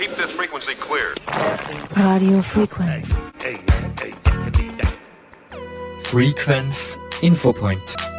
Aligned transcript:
Keep 0.00 0.12
this 0.12 0.30
frequency 0.30 0.74
clear. 0.76 1.12
Radio 1.94 2.40
Frequenz. 2.40 3.20
Frequenz 6.04 6.96
Infopoint. 7.20 8.09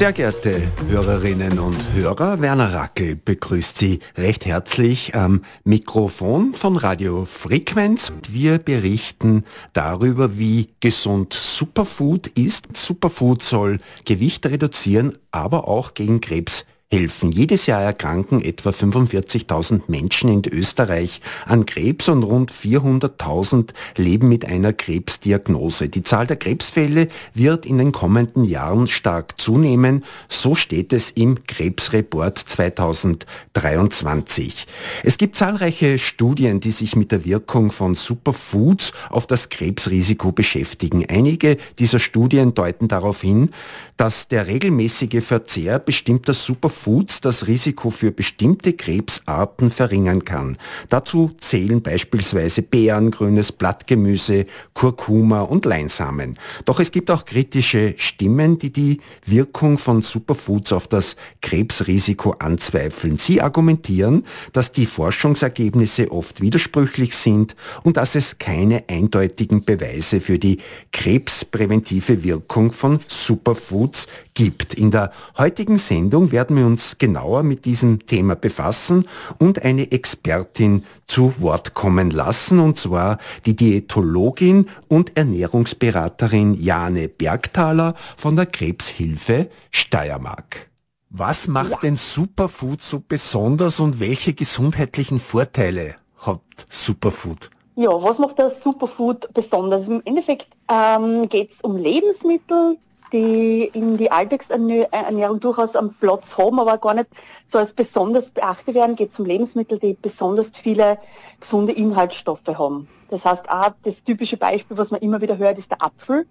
Sehr 0.00 0.14
geehrte 0.14 0.72
Hörerinnen 0.88 1.58
und 1.58 1.92
Hörer, 1.92 2.40
Werner 2.40 2.72
Rackel 2.72 3.16
begrüßt 3.16 3.76
Sie 3.76 4.00
recht 4.16 4.46
herzlich 4.46 5.14
am 5.14 5.42
Mikrofon 5.64 6.54
von 6.54 6.78
Radio 6.78 7.26
Frequenz. 7.26 8.10
Wir 8.26 8.56
berichten 8.56 9.44
darüber, 9.74 10.38
wie 10.38 10.70
gesund 10.80 11.34
Superfood 11.34 12.28
ist. 12.28 12.74
Superfood 12.74 13.42
soll 13.42 13.78
Gewicht 14.06 14.46
reduzieren, 14.46 15.18
aber 15.32 15.68
auch 15.68 15.92
gegen 15.92 16.22
Krebs 16.22 16.64
helfen. 16.92 17.30
Jedes 17.30 17.66
Jahr 17.66 17.82
erkranken 17.82 18.42
etwa 18.42 18.70
45.000 18.70 19.82
Menschen 19.86 20.28
in 20.28 20.42
Österreich 20.52 21.20
an 21.46 21.64
Krebs 21.64 22.08
und 22.08 22.24
rund 22.24 22.50
400.000 22.50 23.68
leben 23.96 24.28
mit 24.28 24.44
einer 24.44 24.72
Krebsdiagnose. 24.72 25.88
Die 25.88 26.02
Zahl 26.02 26.26
der 26.26 26.36
Krebsfälle 26.36 27.06
wird 27.32 27.64
in 27.64 27.78
den 27.78 27.92
kommenden 27.92 28.42
Jahren 28.42 28.88
stark 28.88 29.40
zunehmen, 29.40 30.02
so 30.28 30.56
steht 30.56 30.92
es 30.92 31.12
im 31.12 31.44
Krebsreport 31.46 32.38
2023. 32.38 34.66
Es 35.04 35.16
gibt 35.16 35.36
zahlreiche 35.36 35.96
Studien, 36.00 36.58
die 36.58 36.72
sich 36.72 36.96
mit 36.96 37.12
der 37.12 37.24
Wirkung 37.24 37.70
von 37.70 37.94
Superfoods 37.94 38.90
auf 39.10 39.28
das 39.28 39.48
Krebsrisiko 39.48 40.32
beschäftigen. 40.32 41.06
Einige 41.08 41.56
dieser 41.78 42.00
Studien 42.00 42.54
deuten 42.54 42.88
darauf 42.88 43.20
hin, 43.20 43.50
dass 43.96 44.26
der 44.26 44.48
regelmäßige 44.48 45.24
Verzehr 45.24 45.78
bestimmter 45.78 46.34
Superfoods 46.34 46.79
Foods 46.80 47.20
das 47.20 47.46
Risiko 47.46 47.90
für 47.90 48.10
bestimmte 48.10 48.72
Krebsarten 48.72 49.70
verringern 49.70 50.24
kann. 50.24 50.56
Dazu 50.88 51.30
zählen 51.38 51.82
beispielsweise 51.82 52.62
Beeren, 52.62 53.10
grünes 53.10 53.52
Blattgemüse, 53.52 54.46
Kurkuma 54.72 55.42
und 55.42 55.66
Leinsamen. 55.66 56.38
Doch 56.64 56.80
es 56.80 56.90
gibt 56.90 57.10
auch 57.10 57.26
kritische 57.26 57.94
Stimmen, 57.98 58.56
die 58.56 58.72
die 58.72 59.00
Wirkung 59.26 59.76
von 59.76 60.00
Superfoods 60.00 60.72
auf 60.72 60.88
das 60.88 61.16
Krebsrisiko 61.42 62.36
anzweifeln. 62.38 63.18
Sie 63.18 63.42
argumentieren, 63.42 64.24
dass 64.54 64.72
die 64.72 64.86
Forschungsergebnisse 64.86 66.10
oft 66.10 66.40
widersprüchlich 66.40 67.14
sind 67.14 67.56
und 67.84 67.98
dass 67.98 68.14
es 68.14 68.38
keine 68.38 68.88
eindeutigen 68.88 69.64
Beweise 69.64 70.22
für 70.22 70.38
die 70.38 70.58
krebspräventive 70.92 72.24
Wirkung 72.24 72.72
von 72.72 73.00
Superfoods 73.06 74.06
gibt. 74.32 74.72
In 74.72 74.90
der 74.90 75.12
heutigen 75.36 75.76
Sendung 75.76 76.32
werden 76.32 76.56
wir 76.56 76.69
uns 76.70 76.98
genauer 76.98 77.42
mit 77.42 77.64
diesem 77.64 78.06
Thema 78.06 78.36
befassen 78.36 79.08
und 79.38 79.62
eine 79.62 79.90
Expertin 79.90 80.84
zu 81.06 81.40
Wort 81.40 81.74
kommen 81.74 82.10
lassen, 82.10 82.60
und 82.60 82.78
zwar 82.78 83.18
die 83.44 83.56
Diätologin 83.56 84.66
und 84.88 85.16
Ernährungsberaterin 85.16 86.54
Jane 86.54 87.08
Bergthaler 87.08 87.94
von 88.16 88.36
der 88.36 88.46
Krebshilfe 88.46 89.50
Steiermark. 89.72 90.70
Was 91.08 91.48
macht 91.48 91.82
denn 91.82 91.96
Superfood 91.96 92.82
so 92.82 93.02
besonders 93.06 93.80
und 93.80 93.98
welche 93.98 94.32
gesundheitlichen 94.32 95.18
Vorteile 95.18 95.96
hat 96.18 96.40
Superfood? 96.68 97.50
Ja, 97.74 97.90
was 97.90 98.18
macht 98.20 98.38
das 98.38 98.62
Superfood 98.62 99.28
besonders? 99.34 99.88
Im 99.88 100.02
Endeffekt 100.04 100.46
ähm, 100.70 101.28
geht 101.28 101.50
es 101.50 101.60
um 101.62 101.76
Lebensmittel, 101.76 102.78
die 103.12 103.70
in 103.72 103.96
die 103.96 104.10
Alltagsernährung 104.10 105.40
durchaus 105.40 105.76
am 105.76 105.94
Platz 105.94 106.36
haben, 106.36 106.60
aber 106.60 106.78
gar 106.78 106.94
nicht 106.94 107.08
so 107.46 107.58
als 107.58 107.72
besonders 107.72 108.30
beachtet 108.30 108.74
werden, 108.74 108.96
geht 108.96 109.10
es 109.10 109.18
um 109.18 109.26
Lebensmittel, 109.26 109.78
die 109.78 109.96
besonders 110.00 110.50
viele 110.54 110.98
gesunde 111.40 111.72
Inhaltsstoffe 111.72 112.46
haben. 112.46 112.88
Das 113.08 113.24
heißt, 113.24 113.50
auch 113.50 113.70
das 113.82 114.04
typische 114.04 114.36
Beispiel, 114.36 114.76
was 114.76 114.90
man 114.90 115.00
immer 115.00 115.20
wieder 115.20 115.38
hört, 115.38 115.58
ist 115.58 115.70
der 115.70 115.82
Apfel. 115.82 116.26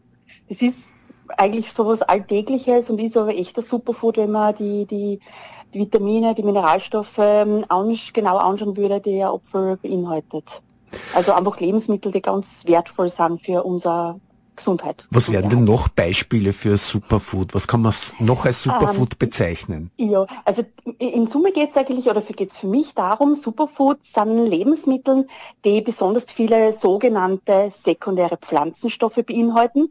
Das 0.47 0.61
ist 0.61 0.93
eigentlich 1.37 1.71
sowas 1.71 2.01
Alltägliches 2.01 2.89
und 2.89 2.99
ist 2.99 3.17
aber 3.17 3.35
echt 3.35 3.57
ein 3.57 3.63
Superfood, 3.63 4.17
wenn 4.17 4.31
man 4.31 4.55
die, 4.55 4.85
die, 4.85 5.19
die 5.73 5.79
Vitamine, 5.79 6.33
die 6.33 6.43
Mineralstoffe 6.43 7.19
ähm, 7.19 7.63
genau 8.13 8.37
anschauen 8.37 8.77
würde, 8.77 8.99
die 8.99 9.11
der 9.11 9.31
Apfel 9.31 9.77
beinhaltet. 9.77 10.61
Also 11.13 11.33
einfach 11.33 11.59
Lebensmittel, 11.59 12.11
die 12.11 12.21
ganz 12.21 12.65
wertvoll 12.65 13.09
sind 13.09 13.45
für 13.45 13.63
unser 13.63 14.19
Gesundheit. 14.59 15.07
Was 15.09 15.31
wären 15.31 15.49
denn 15.49 15.63
noch 15.63 15.87
Beispiele 15.87 16.53
für 16.53 16.77
Superfood? 16.77 17.55
Was 17.55 17.67
kann 17.67 17.81
man 17.81 17.93
noch 18.19 18.45
als 18.45 18.61
Superfood 18.63 19.13
ähm, 19.13 19.17
bezeichnen? 19.17 19.91
Ja, 19.97 20.25
also 20.45 20.63
in 20.99 21.27
Summe 21.27 21.51
geht 21.51 21.71
es 21.71 21.77
eigentlich, 21.77 22.09
oder 22.09 22.21
geht 22.21 22.51
es 22.51 22.59
für 22.59 22.67
mich 22.67 22.93
darum, 22.93 23.35
Superfood 23.35 23.99
sind 24.03 24.45
Lebensmittel, 24.45 25.27
die 25.63 25.81
besonders 25.81 26.25
viele 26.25 26.75
sogenannte 26.75 27.71
sekundäre 27.83 28.37
Pflanzenstoffe 28.37 29.23
beinhalten, 29.25 29.89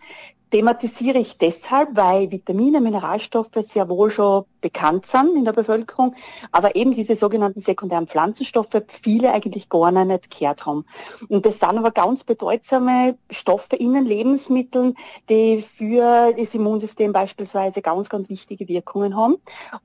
thematisiere 0.51 1.19
ich 1.19 1.39
deshalb, 1.39 1.91
weil 1.97 2.31
Vitamine, 2.31 2.81
Mineralstoffe 2.81 3.51
sehr 3.63 3.89
wohl 3.89 4.11
schon 4.11 4.45
bekannt 4.61 5.07
sind 5.07 5.37
in 5.37 5.45
der 5.45 5.53
Bevölkerung, 5.53 6.15
aber 6.53 6.75
eben 6.75 6.93
diese 6.93 7.17
sogenannten 7.17 7.61
sekundären 7.61 8.07
Pflanzenstoffe 8.07 8.83
viele 9.03 9.33
eigentlich 9.33 9.69
gar 9.69 9.93
nicht 9.93 10.37
gehört 10.37 10.67
haben. 10.67 10.85
Und 11.29 11.47
das 11.47 11.61
sind 11.61 11.79
aber 11.79 11.91
ganz 11.91 12.25
bedeutsame 12.25 13.17
Stoffe 13.31 13.77
in 13.77 13.95
den 13.95 14.05
Lebensmitteln, 14.05 14.97
die 15.29 15.63
für 15.63 16.33
das 16.33 16.55
Immunsystem 16.55 17.13
beispielsweise 17.13 17.83
ganz, 17.83 18.09
ganz 18.09 18.29
wichtige 18.29 18.67
Wirkungen 18.69 19.17
haben. 19.17 19.37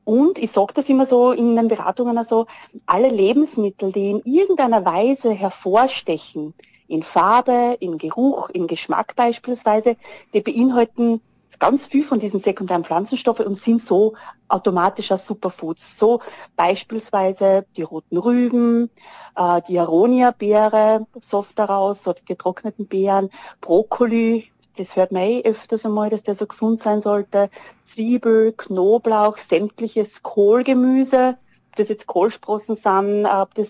Und 0.05 0.37
ich 0.37 0.51
sage 0.51 0.73
das 0.73 0.89
immer 0.89 1.05
so 1.05 1.31
in 1.31 1.55
den 1.55 1.67
Beratungen 1.67 2.17
also, 2.17 2.47
alle 2.85 3.09
Lebensmittel, 3.09 3.91
die 3.91 4.11
in 4.11 4.21
irgendeiner 4.25 4.85
Weise 4.85 5.31
hervorstechen, 5.31 6.53
in 6.93 7.01
Farbe, 7.01 7.75
in 7.79 7.97
Geruch, 7.97 8.49
in 8.49 8.67
Geschmack 8.67 9.15
beispielsweise, 9.15 9.97
die 10.33 10.41
beinhalten 10.41 11.19
ganz 11.57 11.87
viel 11.87 12.03
von 12.03 12.19
diesen 12.19 12.39
sekundären 12.39 12.83
Pflanzenstoffen 12.83 13.47
und 13.47 13.57
sind 13.57 13.81
so 13.81 14.13
automatischer 14.47 15.17
Superfoods. 15.17 15.97
So 15.97 16.21
beispielsweise 16.55 17.65
die 17.75 17.81
roten 17.81 18.17
Rüben, 18.17 18.91
äh, 19.35 19.61
die 19.67 19.79
Aronia-Beere, 19.79 21.07
soft 21.21 21.57
daraus, 21.57 22.07
oder 22.07 22.19
die 22.19 22.25
getrockneten 22.25 22.85
Beeren, 22.85 23.31
Brokkoli, 23.59 24.49
das 24.77 24.95
hört 24.95 25.11
man 25.11 25.23
eh 25.23 25.41
öfters 25.43 25.85
einmal, 25.85 26.11
dass 26.11 26.23
der 26.23 26.35
so 26.35 26.45
gesund 26.45 26.79
sein 26.79 27.01
sollte, 27.01 27.49
Zwiebel, 27.85 28.53
Knoblauch, 28.53 29.37
sämtliches 29.39 30.21
Kohlgemüse, 30.21 31.37
ob 31.73 31.77
das 31.77 31.89
jetzt 31.89 32.05
Kohlsprossen 32.05 32.75
sind, 32.75 33.25
ob 33.25 33.55
das 33.55 33.69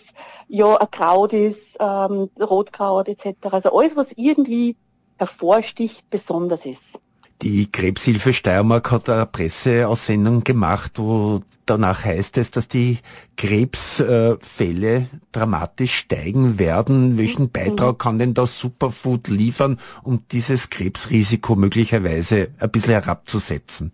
ja 0.50 0.76
ein 0.76 0.92
Kraut 0.92 1.32
ist, 1.32 1.78
ähm, 1.80 2.30
Rotkraut 2.38 3.08
etc. 3.08 3.38
Also 3.50 3.78
alles, 3.78 3.96
was 3.96 4.12
irgendwie 4.18 4.76
hervorsticht, 5.18 6.10
besonders 6.10 6.66
ist. 6.66 7.00
Die 7.42 7.72
Krebshilfe 7.72 8.34
Steiermark 8.34 8.92
hat 8.92 9.10
eine 9.10 9.26
Presseaussendung 9.26 10.44
gemacht, 10.44 10.94
wo 10.96 11.42
danach 11.66 12.04
heißt 12.04 12.38
es, 12.38 12.52
dass 12.52 12.68
die 12.68 13.00
Krebsfälle 13.38 15.08
dramatisch 15.32 15.96
steigen 15.96 16.60
werden. 16.60 17.18
Welchen 17.18 17.52
Beitrag 17.52 18.00
kann 18.00 18.20
denn 18.20 18.34
das 18.34 18.60
Superfood 18.60 19.30
liefern, 19.30 19.80
um 20.04 20.24
dieses 20.32 20.70
Krebsrisiko 20.70 21.56
möglicherweise 21.56 22.50
ein 22.60 22.72
bisschen 22.72 22.94
herabzusetzen? 22.94 23.94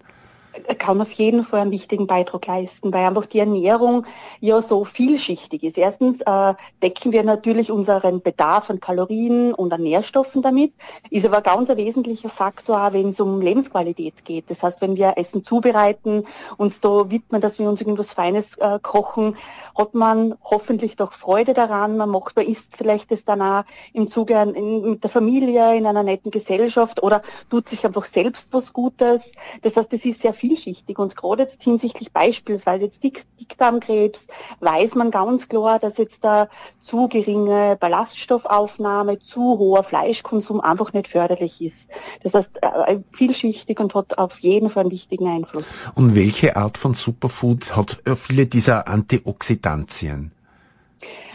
Kann 0.76 1.02
auf 1.02 1.12
jeden 1.12 1.44
Fall 1.44 1.62
einen 1.62 1.72
wichtigen 1.72 2.08
Beitrag 2.08 2.46
leisten, 2.46 2.94
weil 2.94 3.06
einfach 3.06 3.26
die 3.26 3.40
Ernährung 3.40 4.06
ja 4.40 4.62
so 4.62 4.86
vielschichtig 4.86 5.64
ist. 5.64 5.78
Erstens 5.78 6.22
äh, 6.22 6.54
decken 6.84 7.12
wir 7.12 7.24
natürlich 7.24 7.72
unseren 7.72 8.22
Bedarf 8.22 8.70
an 8.70 8.80
Kalorien 8.80 9.54
und 9.54 9.74
an 9.74 9.82
Nährstoffen 9.82 10.42
damit, 10.42 10.74
ist 11.10 11.26
aber 11.26 11.42
ganz 11.42 11.70
ein 11.70 11.78
wesentlicher 11.78 12.30
Faktor, 12.30 12.94
wenn 12.94 13.10
es 13.10 13.20
um 13.20 13.42
Lebensqualität 13.42 14.24
geht. 14.26 14.50
Das 14.50 14.62
heißt, 14.62 14.82
wenn 14.82 14.96
wir 14.96 15.18
Essen 15.18 15.44
zubereiten, 15.44 16.26
uns 16.58 16.80
da 16.82 17.10
widmen, 17.10 17.42
dass 17.42 17.58
wir 17.58 17.68
uns 17.68 17.82
irgendwas 17.82 18.14
Feines 18.14 18.56
äh, 18.58 18.80
kochen, 18.82 19.38
hat 19.78 19.96
man 19.96 20.36
hoffentlich 20.44 20.96
doch 20.96 21.14
Freude 21.14 21.54
daran. 21.54 21.98
Man 21.98 22.10
macht, 22.10 22.36
man 22.36 22.46
isst 22.46 22.78
vielleicht 22.78 23.12
das 23.12 23.26
dann 23.26 23.42
auch 23.42 23.64
im 23.94 24.08
Zuge 24.08 24.36
in, 24.36 24.82
mit 24.82 25.04
der 25.04 25.10
Familie, 25.10 25.76
in 25.76 25.88
einer 25.88 26.04
netten 26.04 26.32
Gesellschaft 26.32 27.02
oder 27.02 27.22
tut 27.50 27.68
sich 27.68 27.86
einfach 27.86 28.06
selbst 28.06 28.50
was 28.52 28.72
Gutes. 28.74 29.32
Das 29.62 29.76
heißt, 29.76 29.92
es 29.94 30.06
ist 30.06 30.22
sehr 30.22 30.34
viel 30.34 30.59
vielschichtig 30.60 31.00
und 31.00 31.16
gerade 31.16 31.44
jetzt 31.44 31.64
hinsichtlich 31.64 32.12
beispielsweise 32.12 32.86
jetzt 32.86 33.04
Dick 33.04 33.24
Dickdarmkrebs 33.40 34.28
weiß 34.60 34.96
man 34.96 35.12
ganz 35.12 35.48
klar, 35.48 35.80
dass 35.80 35.98
jetzt 35.98 36.24
da 36.24 36.48
zu 36.84 37.08
geringe 37.08 37.78
Ballaststoffaufnahme, 37.80 39.20
zu 39.20 39.58
hoher 39.58 39.84
Fleischkonsum 39.84 40.62
einfach 40.62 40.94
nicht 40.94 41.08
förderlich 41.08 41.62
ist. 41.62 41.90
Das 42.24 42.34
heißt, 42.34 42.52
äh, 42.62 43.00
vielschichtig 43.12 43.80
und 43.80 43.96
hat 43.96 44.18
auf 44.18 44.40
jeden 44.40 44.70
Fall 44.70 44.82
einen 44.82 44.92
wichtigen 44.92 45.28
Einfluss. 45.28 45.68
Und 45.96 46.16
welche 46.16 46.56
Art 46.56 46.78
von 46.78 46.94
Superfood 46.94 47.76
hat 47.76 48.02
viele 48.16 48.46
dieser 48.46 48.88
Antioxidantien? 48.88 50.32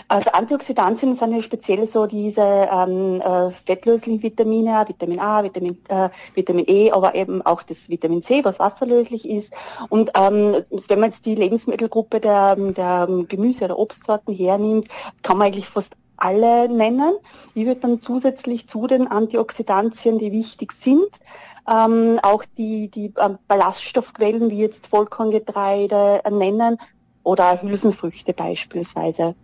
Also 0.08 0.30
Antioxidantien 0.30 1.16
sind 1.16 1.32
ja 1.32 1.42
speziell 1.42 1.86
so 1.86 2.06
diese 2.06 2.40
ähm, 2.42 3.20
äh, 3.20 3.50
fettlöslichen 3.50 4.22
Vitamine, 4.22 4.84
Vitamin 4.86 5.18
A, 5.18 5.42
Vitamin, 5.42 5.78
äh, 5.88 6.10
Vitamin 6.34 6.64
E, 6.68 6.90
aber 6.90 7.14
eben 7.14 7.42
auch 7.42 7.62
das 7.62 7.88
Vitamin 7.88 8.22
C, 8.22 8.44
was 8.44 8.58
wasserlöslich 8.58 9.28
ist. 9.28 9.54
Und 9.88 10.10
ähm, 10.14 10.62
wenn 10.88 11.00
man 11.00 11.10
jetzt 11.10 11.24
die 11.26 11.34
Lebensmittelgruppe 11.34 12.20
der, 12.20 12.56
der 12.56 13.08
Gemüse- 13.28 13.64
oder 13.64 13.78
Obstsorten 13.78 14.34
hernimmt, 14.34 14.88
kann 15.22 15.38
man 15.38 15.46
eigentlich 15.46 15.68
fast 15.68 15.94
alle 16.16 16.68
nennen. 16.68 17.14
Ich 17.54 17.66
würde 17.66 17.80
dann 17.80 18.00
zusätzlich 18.00 18.68
zu 18.68 18.86
den 18.86 19.08
Antioxidantien, 19.08 20.18
die 20.18 20.32
wichtig 20.32 20.72
sind, 20.72 21.08
ähm, 21.68 22.20
auch 22.22 22.44
die, 22.58 22.88
die 22.88 23.06
äh, 23.16 23.30
Ballaststoffquellen 23.48 24.50
wie 24.50 24.58
jetzt 24.58 24.86
Vollkorngetreide 24.88 26.20
äh, 26.24 26.30
nennen 26.30 26.78
oder 27.22 27.62
Hülsenfrüchte 27.62 28.34
beispielsweise. 28.34 29.34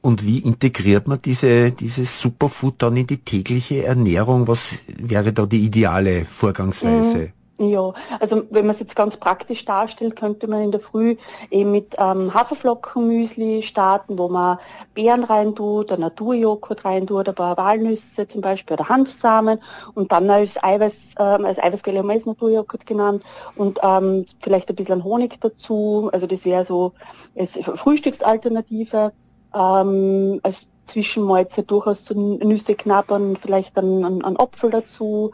Und 0.00 0.26
wie 0.26 0.38
integriert 0.38 1.06
man 1.06 1.20
diese, 1.22 1.70
dieses 1.72 2.20
Superfood 2.20 2.74
dann 2.78 2.96
in 2.96 3.06
die 3.06 3.18
tägliche 3.18 3.84
Ernährung? 3.84 4.48
Was 4.48 4.80
wäre 4.86 5.32
da 5.32 5.46
die 5.46 5.64
ideale 5.64 6.24
Vorgangsweise? 6.24 7.18
Mhm. 7.18 7.32
Ja, 7.58 7.92
also 8.18 8.42
wenn 8.50 8.66
man 8.66 8.74
es 8.74 8.80
jetzt 8.80 8.96
ganz 8.96 9.16
praktisch 9.16 9.64
darstellt, 9.64 10.16
könnte 10.16 10.48
man 10.48 10.62
in 10.62 10.72
der 10.72 10.80
Früh 10.80 11.16
eben 11.50 11.70
mit 11.70 11.94
ähm, 11.98 12.34
Haferflockenmüsli 12.34 13.62
starten, 13.62 14.18
wo 14.18 14.28
man 14.28 14.58
Beeren 14.94 15.22
reintut, 15.22 15.92
ein 15.92 16.00
Naturjoghurt 16.00 16.84
reintut, 16.84 17.28
ein 17.28 17.34
paar 17.34 17.56
Walnüsse 17.56 18.26
zum 18.26 18.40
Beispiel 18.40 18.74
oder 18.74 18.88
Hanfsamen 18.88 19.60
und 19.94 20.10
dann 20.10 20.28
als 20.28 20.60
Eiweiß, 20.62 21.14
ähm, 21.20 21.44
als 21.44 21.62
Eiweißquelle 21.62 22.00
haben 22.00 22.08
wir 22.08 22.16
es 22.16 22.26
Naturjoghurt 22.26 22.84
genannt 22.84 23.22
und 23.54 23.78
ähm, 23.82 24.24
vielleicht 24.40 24.68
ein 24.68 24.76
bisschen 24.76 25.04
Honig 25.04 25.40
dazu. 25.40 26.10
Also 26.12 26.26
das 26.26 26.44
wäre 26.44 26.64
so 26.64 26.92
als 27.36 27.52
Frühstücksalternative 27.76 29.12
ähm, 29.54 30.40
als 30.42 30.66
Zwischenmahlzeit 30.86 31.70
durchaus 31.70 32.04
zu 32.04 32.14
Nüsse 32.14 32.74
knabbern, 32.74 33.36
vielleicht 33.36 33.76
dann 33.76 34.04
einen, 34.04 34.24
einen 34.24 34.36
Apfel 34.36 34.70
dazu, 34.70 35.30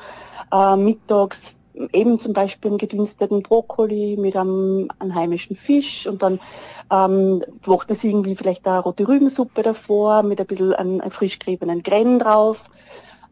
äh, 0.53 0.77
mittags 0.77 1.57
eben 1.93 2.19
zum 2.19 2.33
Beispiel 2.33 2.71
einen 2.71 2.79
gedünsteten 2.79 3.43
Brokkoli 3.43 4.17
mit 4.19 4.37
einem, 4.37 4.89
einem 4.99 5.15
heimischen 5.15 5.57
Fisch 5.57 6.07
und 6.07 6.23
dann 6.23 6.41
ähm, 6.91 7.43
macht 7.67 7.89
man 7.89 7.97
sich 7.97 8.11
irgendwie 8.11 8.37
vielleicht 8.37 8.67
eine 8.67 8.81
rote 8.81 9.07
Rübensuppe 9.07 9.63
davor 9.63 10.23
mit 10.23 10.41
ein 10.41 10.47
bisschen 10.47 10.75
einen, 10.75 11.01
einen 11.01 11.11
frisch 11.11 11.39
geriebenen 11.39 11.83
Gren 11.83 12.19
drauf. 12.19 12.65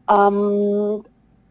Ähm, 0.09 1.03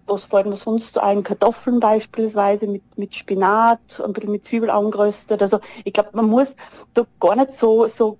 was 0.07 0.25
fällt 0.27 0.47
mir 0.47 0.57
sonst 0.57 0.95
so 0.95 1.01
ein? 1.01 1.25
Kartoffeln 1.25 1.81
beispielsweise 1.81 2.67
mit, 2.67 2.83
mit 2.97 3.15
Spinat, 3.15 4.01
ein 4.03 4.13
bisschen 4.13 4.31
mit 4.31 4.45
Zwiebel 4.45 4.71
angeröstet. 4.71 5.43
Also 5.43 5.59
ich 5.85 5.93
glaube, 5.93 6.11
man 6.13 6.27
muss 6.27 6.55
da 6.95 7.05
gar 7.19 7.35
nicht 7.35 7.53
so, 7.53 7.89
so 7.89 8.17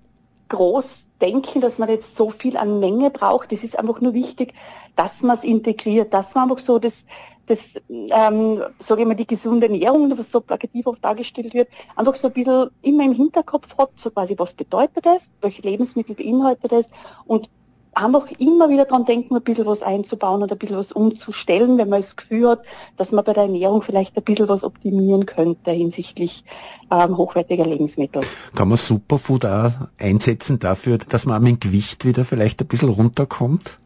groß 0.49 1.07
denken, 1.21 1.61
dass 1.61 1.77
man 1.77 1.89
jetzt 1.89 2.15
so 2.15 2.29
viel 2.29 2.57
an 2.57 2.79
Menge 2.79 3.09
braucht. 3.09 3.51
Es 3.51 3.63
ist 3.63 3.77
einfach 3.77 4.01
nur 4.01 4.13
wichtig, 4.13 4.53
dass 4.95 5.21
man 5.21 5.37
es 5.37 5.43
integriert, 5.43 6.13
dass 6.13 6.35
man 6.35 6.49
einfach 6.49 6.63
so 6.63 6.79
das, 6.79 7.05
das 7.47 7.59
ähm, 7.89 8.63
sage 8.79 9.01
ich 9.01 9.07
mal, 9.07 9.15
die 9.15 9.27
gesunde 9.27 9.67
Ernährung, 9.67 10.15
was 10.17 10.31
so 10.31 10.41
plakativ 10.41 10.87
oft 10.87 11.03
dargestellt 11.03 11.53
wird, 11.53 11.69
einfach 11.95 12.15
so 12.15 12.27
ein 12.27 12.33
bisschen 12.33 12.69
immer 12.81 13.03
im 13.05 13.13
Hinterkopf 13.13 13.77
hat, 13.77 13.91
so 13.95 14.11
quasi, 14.11 14.35
was 14.37 14.53
bedeutet 14.53 15.05
das, 15.05 15.29
welche 15.41 15.61
Lebensmittel 15.63 16.15
beinhaltet 16.15 16.71
das 16.71 16.89
und 17.25 17.49
einfach 17.97 18.31
immer 18.37 18.69
wieder 18.69 18.85
dran 18.85 19.05
denken, 19.05 19.35
ein 19.35 19.41
bisschen 19.41 19.65
was 19.65 19.81
einzubauen 19.81 20.43
und 20.43 20.51
ein 20.51 20.57
bisschen 20.57 20.77
was 20.77 20.91
umzustellen, 20.91 21.77
wenn 21.77 21.89
man 21.89 22.01
das 22.01 22.15
Gefühl 22.15 22.49
hat, 22.49 22.61
dass 22.95 23.11
man 23.11 23.25
bei 23.25 23.33
der 23.33 23.43
Ernährung 23.43 23.81
vielleicht 23.81 24.15
ein 24.15 24.23
bisschen 24.23 24.47
was 24.47 24.63
optimieren 24.63 25.25
könnte 25.25 25.71
hinsichtlich 25.71 26.43
ähm, 26.91 27.17
hochwertiger 27.17 27.65
Lebensmittel. 27.65 28.21
Kann 28.55 28.69
man 28.69 28.77
Superfood 28.77 29.45
auch 29.45 29.71
einsetzen 29.97 30.59
dafür, 30.59 30.97
dass 30.97 31.25
man 31.25 31.41
mit 31.41 31.51
dem 31.53 31.59
Gewicht 31.59 32.05
wieder 32.05 32.23
vielleicht 32.23 32.61
ein 32.61 32.67
bisschen 32.67 32.89
runterkommt? 32.89 33.79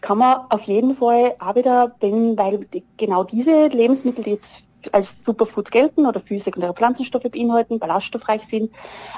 Kann 0.00 0.18
man 0.18 0.38
auf 0.50 0.62
jeden 0.62 0.96
Fall 0.96 1.34
auch 1.38 1.54
wieder, 1.54 1.92
denn, 2.02 2.36
weil 2.36 2.66
die, 2.72 2.84
genau 2.96 3.24
diese 3.24 3.68
Lebensmittel, 3.68 4.24
die 4.24 4.30
jetzt 4.30 4.64
als 4.92 5.24
Superfood 5.24 5.70
gelten 5.70 6.06
oder 6.06 6.20
für 6.20 6.38
sekundäre 6.38 6.74
Pflanzenstoffe 6.74 7.30
beinhalten, 7.30 7.78
ballaststoffreich 7.78 8.46
sind, 8.46 8.70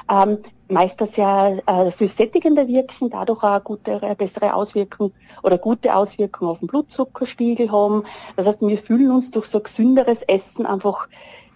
ähm, 0.09 0.39
meistens 0.71 1.15
ja 1.17 1.49
äh, 1.49 1.91
für 1.91 2.07
sättigender 2.07 2.67
wirken, 2.67 3.09
dadurch 3.09 3.43
auch 3.43 3.63
gute, 3.63 3.99
bessere 4.17 4.53
Auswirkungen 4.53 5.13
oder 5.43 5.57
gute 5.57 5.93
Auswirkungen 5.93 6.51
auf 6.51 6.59
den 6.59 6.67
Blutzuckerspiegel 6.67 7.71
haben. 7.71 8.03
Das 8.35 8.47
heißt, 8.47 8.61
wir 8.61 8.77
fühlen 8.77 9.11
uns 9.11 9.31
durch 9.31 9.45
so 9.45 9.59
gesünderes 9.59 10.21
Essen 10.23 10.65
einfach 10.65 11.07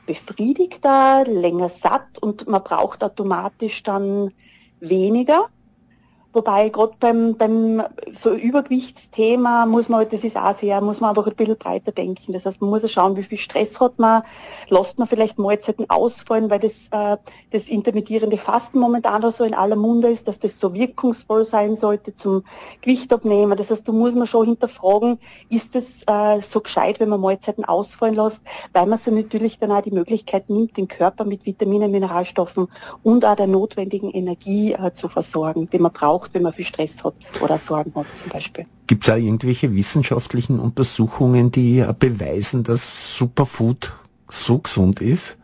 befriedigter, 0.06 1.24
länger 1.26 1.70
satt 1.70 2.20
und 2.22 2.48
man 2.48 2.64
braucht 2.64 3.04
automatisch 3.04 3.82
dann 3.84 4.32
weniger. 4.80 5.50
Wobei 6.36 6.68
gerade 6.68 6.92
beim, 7.00 7.38
beim 7.38 7.82
so 8.12 8.34
Übergewichtsthema 8.34 9.66
muss 9.66 9.88
man, 9.88 10.06
das 10.10 10.26
ist 10.26 10.36
auch 10.36 10.54
sehr, 10.54 10.82
muss 10.82 11.00
man 11.00 11.12
einfach 11.12 11.28
ein 11.28 11.36
bisschen 11.36 11.56
breiter 11.56 11.94
denken. 11.94 12.34
Das 12.34 12.46
heißt, 12.46 12.60
man 12.60 12.72
muss 12.72 12.82
ja 12.82 12.90
schauen, 12.90 13.16
wie 13.16 13.24
viel 13.24 13.38
Stress 13.38 13.80
hat 13.80 13.98
man, 14.00 14.22
lässt 14.68 15.00
man 15.00 15.08
vielleicht 15.08 15.40
Mahlzeiten 15.40 15.90
ausfallen, 15.90 16.50
weil 16.50 16.60
das, 16.60 16.90
äh, 16.92 17.16
das 17.52 17.70
intermittierende 17.70 18.36
Fasten 18.36 18.80
momentan 18.80 19.24
auch 19.24 19.32
so 19.32 19.46
in 19.46 19.54
aller 19.54 19.78
Munde 19.78 20.10
ist, 20.10 20.28
dass 20.28 20.38
das 20.38 20.60
so 20.60 20.74
wirkungsvoll 20.74 21.46
sein 21.46 21.78
sollte 21.78 22.14
zum 22.18 22.44
Gewicht 22.82 23.14
abnehmen. 23.14 23.56
Das 23.56 23.72
heißt, 23.72 23.88
da 23.88 23.94
muss 23.94 24.14
man 24.14 24.28
schon 24.28 24.48
hinterfragen, 24.48 25.20
ist 25.50 25.74
das 25.74 25.86
äh, 26.06 26.42
so 26.42 26.60
gescheit, 26.60 27.00
wenn 27.00 27.08
man 27.08 27.22
Mahlzeiten 27.22 27.64
ausfallen 27.64 28.16
lässt, 28.16 28.42
weil 28.74 28.88
man 28.88 29.00
so 29.00 29.10
natürlich 29.10 29.58
dann 29.58 29.72
auch 29.72 29.84
die 29.84 29.92
Möglichkeit 29.92 30.50
nimmt, 30.50 30.76
den 30.76 30.90
Körper 30.90 31.24
mit 31.24 31.46
Vitaminen, 31.46 31.92
Mineralstoffen 31.92 32.68
und 33.04 33.24
auch 33.24 33.38
der 33.38 33.48
notwendigen 33.48 34.12
Energie 34.12 34.74
äh, 34.74 34.92
zu 34.92 35.08
versorgen, 35.08 35.70
die 35.70 35.80
man 35.80 35.94
braucht 35.94 36.25
braucht, 36.26 36.34
wenn 36.34 36.44
man 36.44 36.54
viel 36.54 36.66
Stress 36.66 37.04
hat 37.04 37.14
oder 37.42 37.58
Sorgen 37.58 37.94
hat 37.96 38.06
zum 38.16 38.30
Beispiel. 38.30 38.66
Gibt 38.88 39.04
es 39.04 39.10
auch 39.10 39.18
irgendwelche 39.18 39.74
wissenschaftlichen 39.74 40.60
Untersuchungen, 40.60 41.52
die 41.52 41.86
beweisen, 42.00 42.64
dass 42.64 43.18
Superfood 43.18 43.94
so 44.30 44.60
gesund 44.60 45.02
ist? 45.02 45.38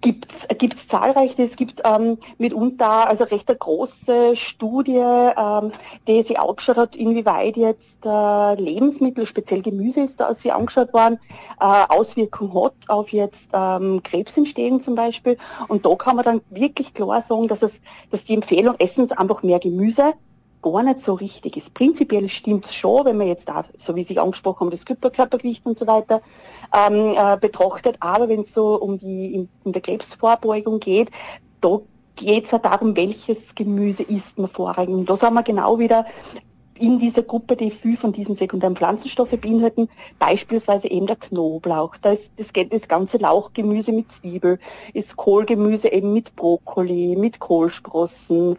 Gibt 0.00 0.32
es 0.74 0.88
zahlreiche, 0.88 1.42
es 1.42 1.56
gibt 1.56 1.82
ähm, 1.84 2.18
mitunter 2.38 3.08
also 3.08 3.24
recht 3.24 3.48
eine 3.48 3.56
große 3.56 4.36
Studie, 4.36 4.98
ähm, 4.98 5.72
die 6.06 6.22
sich 6.22 6.38
angeschaut 6.38 6.76
hat, 6.76 6.96
inwieweit 6.96 7.56
jetzt 7.56 8.04
äh, 8.04 8.54
Lebensmittel, 8.54 9.26
speziell 9.26 9.62
Gemüse 9.62 10.02
ist 10.02 10.20
da, 10.20 10.34
sie 10.34 10.52
angeschaut 10.52 10.92
worden, 10.92 11.18
äh, 11.60 11.64
Auswirkungen 11.88 12.54
hat 12.62 12.74
auf 12.88 13.10
jetzt 13.12 13.50
ähm, 13.54 14.02
Krebsentstehung 14.02 14.80
zum 14.80 14.94
Beispiel. 14.94 15.38
Und 15.68 15.86
da 15.86 15.94
kann 15.94 16.16
man 16.16 16.24
dann 16.24 16.40
wirklich 16.50 16.92
klar 16.92 17.22
sagen, 17.22 17.48
dass 17.48 17.62
es, 17.62 17.80
dass 18.10 18.24
die 18.24 18.34
Empfehlung, 18.34 18.74
essen 18.78 19.06
Sie 19.06 19.16
einfach 19.16 19.42
mehr 19.42 19.58
Gemüse, 19.58 20.14
gar 20.64 20.82
nicht 20.82 21.00
so 21.00 21.14
richtig 21.14 21.56
ist. 21.56 21.74
Prinzipiell 21.74 22.28
stimmt 22.28 22.64
es 22.64 22.74
schon, 22.74 23.04
wenn 23.04 23.16
man 23.16 23.26
jetzt 23.26 23.48
da, 23.48 23.64
so 23.76 23.94
wie 23.94 24.02
Sie 24.02 24.18
angesprochen 24.18 24.60
haben, 24.60 24.70
das 24.70 24.84
Körpergewicht 24.84 25.64
und 25.66 25.78
so 25.78 25.86
weiter 25.86 26.22
ähm, 26.72 27.14
äh, 27.16 27.36
betrachtet, 27.36 27.96
aber 28.00 28.28
wenn 28.28 28.40
es 28.40 28.54
so 28.54 28.80
um 28.80 28.98
die 28.98 29.34
in, 29.34 29.48
in 29.64 29.72
der 29.72 29.82
Krebsvorbeugung 29.82 30.80
geht, 30.80 31.10
da 31.60 31.80
geht 32.16 32.46
es 32.46 32.50
ja 32.50 32.58
darum, 32.58 32.96
welches 32.96 33.54
Gemüse 33.54 34.04
isst 34.04 34.38
man 34.38 34.48
vorrangig. 34.48 34.94
Und 34.94 35.10
da 35.10 35.16
sind 35.16 35.34
wir 35.34 35.42
genau 35.42 35.78
wieder 35.78 36.06
in 36.78 36.98
dieser 36.98 37.22
Gruppe, 37.22 37.56
die 37.56 37.70
viel 37.70 37.96
von 37.96 38.12
diesen 38.12 38.34
sekundären 38.34 38.76
Pflanzenstoffen 38.76 39.40
beinhalten, 39.40 39.88
beispielsweise 40.18 40.88
eben 40.88 41.06
der 41.06 41.16
Knoblauch. 41.16 41.96
Da 41.98 42.12
ist 42.12 42.32
das, 42.36 42.52
das 42.70 42.88
ganze 42.88 43.18
Lauchgemüse 43.18 43.92
mit 43.92 44.10
Zwiebel, 44.10 44.58
ist 44.92 45.16
Kohlgemüse 45.16 45.92
eben 45.92 46.12
mit 46.12 46.34
Brokkoli, 46.36 47.16
mit 47.16 47.38
Kohlsprossen, 47.38 48.56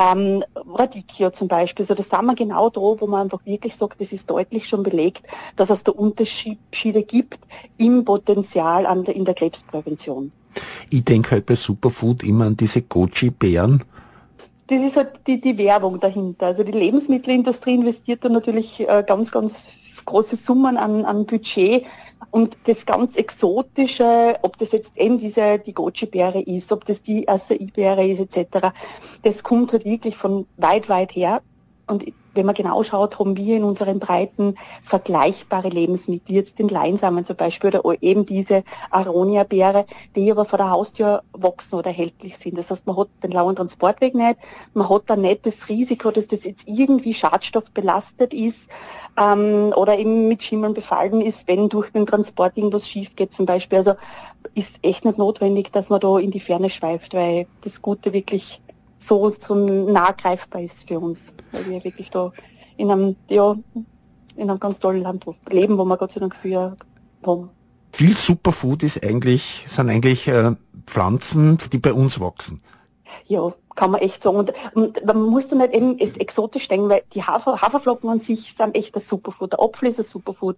ähm, 0.00 0.42
Radicchio 0.54 1.30
zum 1.30 1.48
Beispiel, 1.48 1.84
so 1.84 1.94
das 1.94 2.08
sind 2.08 2.24
wir 2.24 2.34
genau 2.34 2.68
da, 2.68 2.80
wo 2.80 3.06
man 3.06 3.22
einfach 3.22 3.44
wirklich 3.44 3.76
sagt, 3.76 4.00
das 4.00 4.12
ist 4.12 4.28
deutlich 4.28 4.68
schon 4.68 4.82
belegt, 4.82 5.22
dass 5.56 5.70
es 5.70 5.84
da 5.84 5.92
Unterschiede 5.92 7.02
gibt 7.02 7.38
im 7.78 8.04
Potenzial 8.04 8.86
an 8.86 9.04
der, 9.04 9.14
in 9.14 9.24
der 9.24 9.34
Krebsprävention. 9.34 10.32
Ich 10.90 11.04
denke 11.04 11.32
halt 11.32 11.46
bei 11.46 11.54
Superfood 11.54 12.22
immer 12.22 12.46
an 12.46 12.56
diese 12.56 12.82
Goji-Beeren. 12.82 13.84
Das 14.66 14.80
ist 14.80 14.96
halt 14.96 15.20
die, 15.26 15.40
die 15.40 15.58
Werbung 15.58 16.00
dahinter. 16.00 16.46
Also 16.46 16.62
die 16.62 16.72
Lebensmittelindustrie 16.72 17.74
investiert 17.74 18.24
da 18.24 18.28
natürlich 18.28 18.80
äh, 18.80 19.04
ganz, 19.06 19.30
ganz 19.30 19.72
große 20.04 20.36
Summen 20.36 20.76
an, 20.76 21.04
an 21.04 21.26
Budget 21.26 21.84
und 22.30 22.56
das 22.64 22.84
ganz 22.84 23.16
Exotische, 23.16 24.36
ob 24.42 24.58
das 24.58 24.72
jetzt 24.72 24.96
eben 24.96 25.18
diese, 25.18 25.58
die 25.58 25.72
Goji-Beere 25.72 26.40
ist, 26.40 26.72
ob 26.72 26.84
das 26.84 27.02
die 27.02 27.28
Acai-Beere 27.28 28.06
ist, 28.06 28.20
etc., 28.20 28.68
das 29.22 29.42
kommt 29.42 29.72
halt 29.72 29.84
wirklich 29.84 30.16
von 30.16 30.46
weit, 30.56 30.88
weit 30.88 31.14
her. 31.14 31.42
Und 31.86 32.04
wenn 32.34 32.46
man 32.46 32.54
genau 32.54 32.82
schaut, 32.82 33.18
haben 33.18 33.36
wir 33.36 33.56
in 33.56 33.64
unseren 33.64 33.98
Breiten 33.98 34.56
vergleichbare 34.82 35.68
Lebensmittel, 35.68 36.34
jetzt 36.34 36.58
den 36.58 36.68
Leinsamen 36.68 37.24
zum 37.24 37.36
Beispiel 37.36 37.70
oder 37.70 38.02
eben 38.02 38.26
diese 38.26 38.64
Aronia-Beere, 38.90 39.86
die 40.16 40.30
aber 40.30 40.44
vor 40.44 40.58
der 40.58 40.70
Haustür 40.70 41.22
wachsen 41.32 41.76
oder 41.76 41.90
erhältlich 41.90 42.36
sind. 42.36 42.58
Das 42.58 42.70
heißt, 42.70 42.86
man 42.86 42.96
hat 42.96 43.08
den 43.22 43.30
langen 43.30 43.56
Transportweg 43.56 44.14
nicht, 44.14 44.36
man 44.74 44.88
hat 44.88 45.02
dann 45.06 45.22
nicht 45.22 45.46
das 45.46 45.68
Risiko, 45.68 46.10
dass 46.10 46.28
das 46.28 46.44
jetzt 46.44 46.66
irgendwie 46.66 47.14
schadstoffbelastet 47.14 48.34
ist 48.34 48.68
ähm, 49.16 49.72
oder 49.76 49.98
eben 49.98 50.28
mit 50.28 50.42
Schimmeln 50.42 50.74
befallen 50.74 51.20
ist, 51.20 51.46
wenn 51.46 51.68
durch 51.68 51.90
den 51.90 52.06
Transport 52.06 52.56
irgendwas 52.56 52.88
schief 52.88 53.14
geht 53.16 53.32
zum 53.32 53.46
Beispiel. 53.46 53.78
Also 53.78 53.94
ist 54.54 54.78
echt 54.82 55.04
nicht 55.04 55.18
notwendig, 55.18 55.72
dass 55.72 55.90
man 55.90 56.00
da 56.00 56.18
in 56.18 56.30
die 56.30 56.40
Ferne 56.40 56.70
schweift, 56.70 57.14
weil 57.14 57.46
das 57.62 57.82
Gute 57.82 58.12
wirklich 58.12 58.60
so, 59.04 59.30
so 59.30 59.54
nah 59.54 60.12
greifbar 60.12 60.62
ist 60.62 60.88
für 60.88 60.98
uns, 60.98 61.34
weil 61.52 61.66
wir 61.66 61.84
wirklich 61.84 62.10
da 62.10 62.32
in 62.76 62.90
einem, 62.90 63.16
ja, 63.28 63.54
in 64.36 64.50
einem 64.50 64.58
ganz 64.58 64.80
tollen 64.80 65.02
Land 65.02 65.26
leben, 65.50 65.78
wo 65.78 65.84
wir 65.84 65.96
Gott 65.96 66.12
sei 66.12 66.20
Dank 66.20 66.34
für 66.34 66.76
haben. 67.24 67.50
Viel 67.92 68.16
Superfood 68.16 68.82
ist 68.82 69.04
eigentlich, 69.04 69.64
sind 69.66 69.88
eigentlich 69.88 70.26
äh, 70.26 70.56
Pflanzen, 70.86 71.58
die 71.72 71.78
bei 71.78 71.92
uns 71.92 72.18
wachsen. 72.18 72.60
Ja, 73.26 73.52
kann 73.76 73.90
man 73.92 74.00
echt 74.00 74.22
sagen. 74.22 74.36
Und, 74.36 74.52
und 74.74 75.04
man 75.04 75.22
muss 75.22 75.48
dann 75.48 75.58
nicht 75.58 75.72
eben 75.72 75.98
exotisch 75.98 76.68
denken, 76.68 76.88
weil 76.88 77.02
die 77.12 77.22
Hafer, 77.22 77.60
Haferflocken 77.60 78.10
an 78.10 78.18
sich 78.18 78.54
sind 78.56 78.74
echt 78.74 78.94
ein 78.94 79.00
Superfood. 79.00 79.52
Der 79.52 79.60
Apfel 79.60 79.88
ist 79.88 79.98
ein 79.98 80.04
Superfood. 80.04 80.56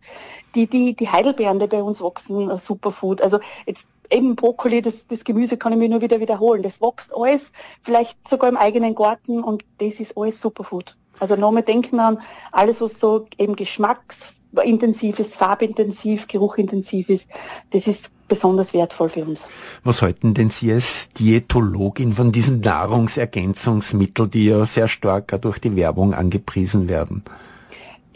Die, 0.54 0.66
die, 0.66 0.94
die 0.94 1.08
Heidelbeeren, 1.08 1.58
die 1.58 1.66
bei 1.66 1.82
uns 1.82 2.00
wachsen, 2.00 2.50
ein 2.50 2.58
Superfood. 2.58 3.20
Also 3.20 3.38
jetzt 3.66 3.86
eben 4.10 4.36
Brokkoli, 4.36 4.82
das, 4.82 5.06
das 5.06 5.24
Gemüse 5.24 5.56
kann 5.56 5.72
ich 5.72 5.78
mir 5.78 5.88
nur 5.88 6.00
wieder 6.00 6.20
wiederholen. 6.20 6.62
Das 6.62 6.80
wächst 6.80 7.12
alles, 7.14 7.52
vielleicht 7.82 8.16
sogar 8.28 8.48
im 8.48 8.56
eigenen 8.56 8.94
Garten 8.94 9.42
und 9.42 9.64
das 9.78 10.00
ist 10.00 10.16
alles 10.16 10.40
Superfood. 10.40 10.96
Also 11.18 11.36
nochmal 11.36 11.62
denken 11.62 11.98
an 12.00 12.18
alles, 12.52 12.80
was 12.80 13.00
so 13.00 13.26
eben 13.38 13.56
geschmacksintensiv 13.56 15.18
ist, 15.18 15.34
farbintensiv, 15.34 16.28
geruchintensiv 16.28 17.08
ist. 17.08 17.26
Das 17.70 17.86
ist 17.86 18.10
besonders 18.28 18.74
wertvoll 18.74 19.08
für 19.08 19.24
uns. 19.24 19.48
Was 19.84 20.02
halten 20.02 20.34
denn 20.34 20.50
Sie 20.50 20.72
als 20.72 21.08
Diätologin 21.18 22.12
von 22.12 22.32
diesen 22.32 22.60
Nahrungsergänzungsmitteln, 22.60 24.30
die 24.30 24.46
ja 24.46 24.64
sehr 24.64 24.88
stark 24.88 25.40
durch 25.40 25.58
die 25.58 25.76
Werbung 25.76 26.12
angepriesen 26.12 26.88
werden? 26.88 27.22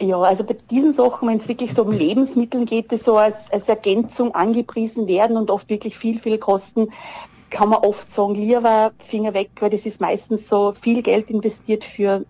Ja, 0.01 0.19
also 0.19 0.43
bei 0.43 0.55
diesen 0.71 0.93
Sachen, 0.93 1.27
wenn 1.27 1.37
es 1.37 1.47
wirklich 1.47 1.73
so 1.75 1.83
um 1.83 1.91
Lebensmittel 1.91 2.65
geht, 2.65 2.91
die 2.91 2.97
so 2.97 3.17
als, 3.17 3.35
als 3.51 3.69
Ergänzung 3.69 4.33
angepriesen 4.33 5.07
werden 5.07 5.37
und 5.37 5.51
oft 5.51 5.69
wirklich 5.69 5.95
viel, 5.95 6.19
viel 6.19 6.39
kosten, 6.39 6.91
kann 7.51 7.69
man 7.69 7.79
oft 7.83 8.09
sagen, 8.09 8.33
lieber 8.33 8.93
Finger 8.97 9.35
weg, 9.35 9.51
weil 9.59 9.69
das 9.69 9.85
ist 9.85 10.01
meistens 10.01 10.47
so 10.47 10.73
viel 10.73 11.03
Geld 11.03 11.29
investiert 11.29 11.83
für 11.83 12.25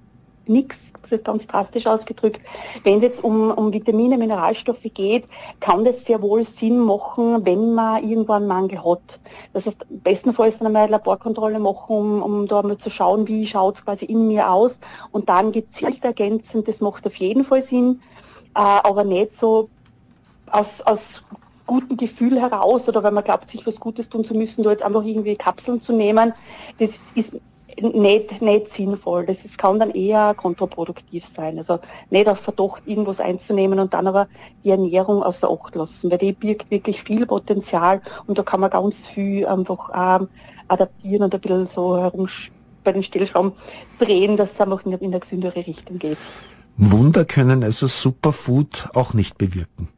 nichts, 0.52 0.92
ganz 1.24 1.48
drastisch 1.48 1.88
ausgedrückt. 1.88 2.42
Wenn 2.84 2.98
es 2.98 3.04
jetzt 3.04 3.24
um, 3.24 3.52
um 3.52 3.74
Vitamine, 3.74 4.18
Mineralstoffe 4.18 4.86
geht, 4.94 5.28
kann 5.60 5.84
das 5.84 6.06
sehr 6.06 6.22
wohl 6.22 6.44
Sinn 6.44 6.80
machen, 6.80 7.46
wenn 7.46 7.74
man 7.74 8.08
irgendwo 8.08 8.34
einen 8.34 8.48
Mangel 8.48 8.84
hat. 8.84 9.20
Das 9.54 9.66
heißt, 9.66 9.78
bestenfalls 9.90 10.58
dann 10.58 10.68
einmal 10.68 10.84
eine 10.84 10.92
Laborkontrolle 10.92 11.60
machen, 11.60 11.96
um, 11.96 12.22
um 12.22 12.48
da 12.48 12.62
mal 12.62 12.78
zu 12.78 12.90
schauen, 12.90 13.28
wie 13.28 13.46
schaut 13.46 13.76
es 13.76 13.86
quasi 13.86 14.06
in 14.06 14.28
mir 14.28 14.50
aus 14.50 14.80
und 15.12 15.30
dann 15.30 15.52
gezielt 15.52 16.04
ergänzen, 16.04 16.64
das 16.64 16.82
macht 16.82 17.06
auf 17.06 17.16
jeden 17.16 17.44
Fall 17.44 17.64
Sinn, 17.64 18.02
äh, 18.56 18.60
aber 18.60 19.04
nicht 19.04 19.34
so 19.36 19.70
aus, 20.52 20.82
aus 20.82 21.24
guten 21.66 21.96
Gefühl 21.96 22.40
heraus 22.40 22.90
oder 22.90 23.04
weil 23.04 23.12
man 23.12 23.24
glaubt, 23.24 23.50
sich 23.50 23.66
was 23.66 23.80
Gutes 23.80 24.10
tun 24.10 24.26
zu 24.26 24.34
müssen, 24.34 24.64
da 24.64 24.72
jetzt 24.72 24.84
einfach 24.84 25.04
irgendwie 25.04 25.36
Kapseln 25.36 25.82
zu 25.82 25.94
nehmen, 25.94 26.34
das 26.80 26.92
ist 27.16 27.40
nicht, 27.82 28.42
nicht 28.42 28.70
sinnvoll. 28.70 29.26
Das 29.26 29.44
ist, 29.46 29.58
kann 29.58 29.80
dann 29.80 29.92
eher 29.92 30.34
kontraproduktiv 30.34 31.26
sein. 31.26 31.58
Also 31.58 31.80
nicht 32.10 32.28
auf 32.28 32.40
Verdacht 32.40 32.84
irgendwas 32.86 33.20
einzunehmen 33.20 33.80
und 33.80 33.94
dann 33.94 34.08
aber 34.08 34.28
die 34.64 34.70
Ernährung 34.70 35.24
außer 35.24 35.50
Acht 35.50 35.76
lassen, 35.76 36.12
weil 36.12 36.18
die 36.18 36.34
birgt 36.34 36.70
wirklich 36.72 37.04
viel 37.04 37.26
Potenzial 37.26 38.02
und 38.28 38.38
da 38.38 38.44
kann 38.44 38.60
man 38.60 38.70
ganz 38.70 38.98
viel 39.08 39.46
einfach 39.46 39.90
ähm, 40.22 40.28
adaptieren 40.68 41.24
und 41.24 41.34
ein 41.34 41.42
bisschen 41.42 41.68
so 41.68 41.98
herum 41.98 42.28
bei 42.84 42.92
den 42.92 43.04
Stellschrauben 43.04 43.54
drehen, 44.00 44.38
dass 44.38 44.54
es 44.54 44.62
einfach 44.62 44.86
in, 44.86 44.94
in 44.94 45.12
eine 45.12 45.20
gesündere 45.20 45.56
Richtung 45.56 46.00
geht. 46.00 46.18
Wunder 46.78 47.26
können 47.26 47.64
also 47.64 47.88
Superfood 47.88 48.90
auch 48.94 49.14
nicht 49.14 49.38
bewirken. 49.38 49.90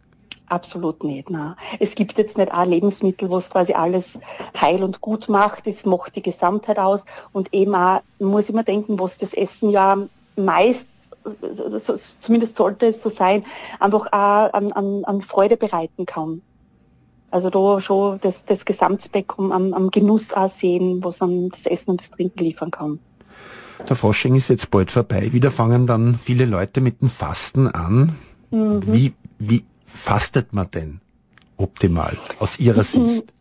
Absolut 0.53 1.03
nicht. 1.03 1.31
Nein. 1.31 1.55
Es 1.79 1.95
gibt 1.95 2.15
jetzt 2.19 2.37
nicht 2.37 2.51
ein 2.51 2.69
Lebensmittel, 2.69 3.27
was 3.31 3.49
quasi 3.49 3.73
alles 3.73 4.19
heil 4.55 4.83
und 4.83 5.01
gut 5.01 5.27
macht. 5.27 5.65
Es 5.65 5.83
macht 5.83 6.15
die 6.15 6.21
Gesamtheit 6.21 6.77
aus. 6.77 7.05
Und 7.31 7.51
eben 7.55 7.73
auch, 7.73 8.01
muss 8.19 8.49
ich 8.49 8.55
mir 8.55 8.63
denken, 8.63 8.99
was 8.99 9.17
das 9.17 9.33
Essen 9.33 9.71
ja 9.71 9.97
meist, 10.35 10.87
zumindest 12.19 12.55
sollte 12.55 12.87
es 12.87 13.01
so 13.01 13.09
sein, 13.09 13.43
einfach 13.79 14.05
auch 14.11 14.53
an, 14.53 14.71
an, 14.73 15.03
an 15.05 15.21
Freude 15.23 15.57
bereiten 15.57 16.05
kann. 16.05 16.43
Also 17.31 17.49
da 17.49 17.81
schon 17.81 18.19
das, 18.21 18.45
das 18.45 18.63
Gesamtspektrum 18.63 19.51
am, 19.51 19.73
am 19.73 19.89
Genuss 19.89 20.33
auch 20.33 20.51
sehen, 20.51 21.03
was 21.03 21.19
an 21.19 21.49
das 21.49 21.65
Essen 21.65 21.91
und 21.91 22.01
das 22.01 22.11
Trinken 22.11 22.43
liefern 22.43 22.69
kann. 22.69 22.99
Der 23.89 23.95
Fasching 23.95 24.35
ist 24.35 24.49
jetzt 24.49 24.69
bald 24.69 24.91
vorbei. 24.91 25.29
Wieder 25.33 25.49
fangen 25.49 25.87
dann 25.87 26.13
viele 26.13 26.45
Leute 26.45 26.79
mit 26.79 27.01
dem 27.01 27.09
Fasten 27.09 27.65
an. 27.67 28.15
Mhm. 28.51 28.81
Wie, 28.85 29.13
wie, 29.39 29.63
fastet 29.93 30.53
man 30.53 30.69
denn 30.71 31.01
optimal 31.57 32.17
aus 32.39 32.59
Ihrer 32.59 32.83
Sicht? 32.83 33.31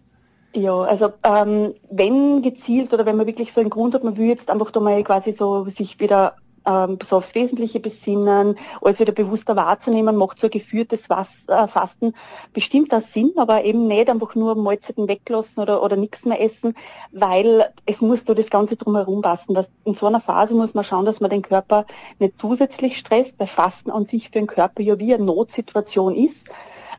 Ja, 0.55 0.83
also 0.83 1.13
ähm, 1.25 1.75
wenn 1.91 2.43
gezielt 2.43 2.93
oder 2.93 3.07
wenn 3.07 3.17
man 3.17 3.27
wirklich 3.27 3.53
so 3.53 3.61
einen 3.61 3.71
Grund 3.71 3.95
hat, 3.95 4.05
man 4.05 4.19
will 4.19 4.27
jetzt 4.27 4.51
einfach 4.51 4.71
da 4.71 4.81
mal 4.81 5.03
quasi 5.03 5.33
so 5.33 5.65
sich 5.65 5.99
wieder 5.99 6.37
ähm, 6.67 6.99
so 7.03 7.17
aufs 7.17 7.35
Wesentliche 7.35 7.81
besinnen, 7.81 8.59
alles 8.81 9.01
wieder 9.01 9.13
bewusster 9.13 9.57
wahrzunehmen, 9.57 10.17
macht 10.17 10.39
so 10.39 10.47
ein 10.47 10.51
geführtes 10.51 11.11
Was, 11.11 11.47
äh, 11.49 11.69
Fasten 11.69 12.15
bestimmt 12.53 12.93
das 12.93 13.13
Sinn, 13.13 13.33
aber 13.37 13.65
eben 13.65 13.87
nicht 13.87 14.09
einfach 14.09 14.35
nur 14.35 14.55
Mahlzeiten 14.55 15.09
weglassen 15.09 15.63
oder, 15.63 15.83
oder 15.83 15.97
nichts 15.97 16.25
mehr 16.25 16.41
essen, 16.41 16.75
weil 17.13 17.71
es 17.87 18.01
muss 18.01 18.25
da 18.25 18.35
das 18.35 18.51
Ganze 18.51 18.77
drumherum 18.77 19.23
passen. 19.23 19.55
Das, 19.55 19.71
in 19.85 19.95
so 19.95 20.07
einer 20.07 20.21
Phase 20.21 20.55
muss 20.55 20.75
man 20.75 20.85
schauen, 20.85 21.05
dass 21.05 21.21
man 21.21 21.31
den 21.31 21.43
Körper 21.43 21.87
nicht 22.19 22.39
zusätzlich 22.39 22.99
stresst, 22.99 23.39
weil 23.39 23.47
Fasten 23.47 23.91
an 23.91 24.05
sich 24.05 24.27
für 24.27 24.33
den 24.33 24.47
Körper 24.47 24.83
ja 24.83 24.99
wie 24.99 25.15
eine 25.15 25.25
Notsituation 25.25 26.15
ist. 26.15 26.49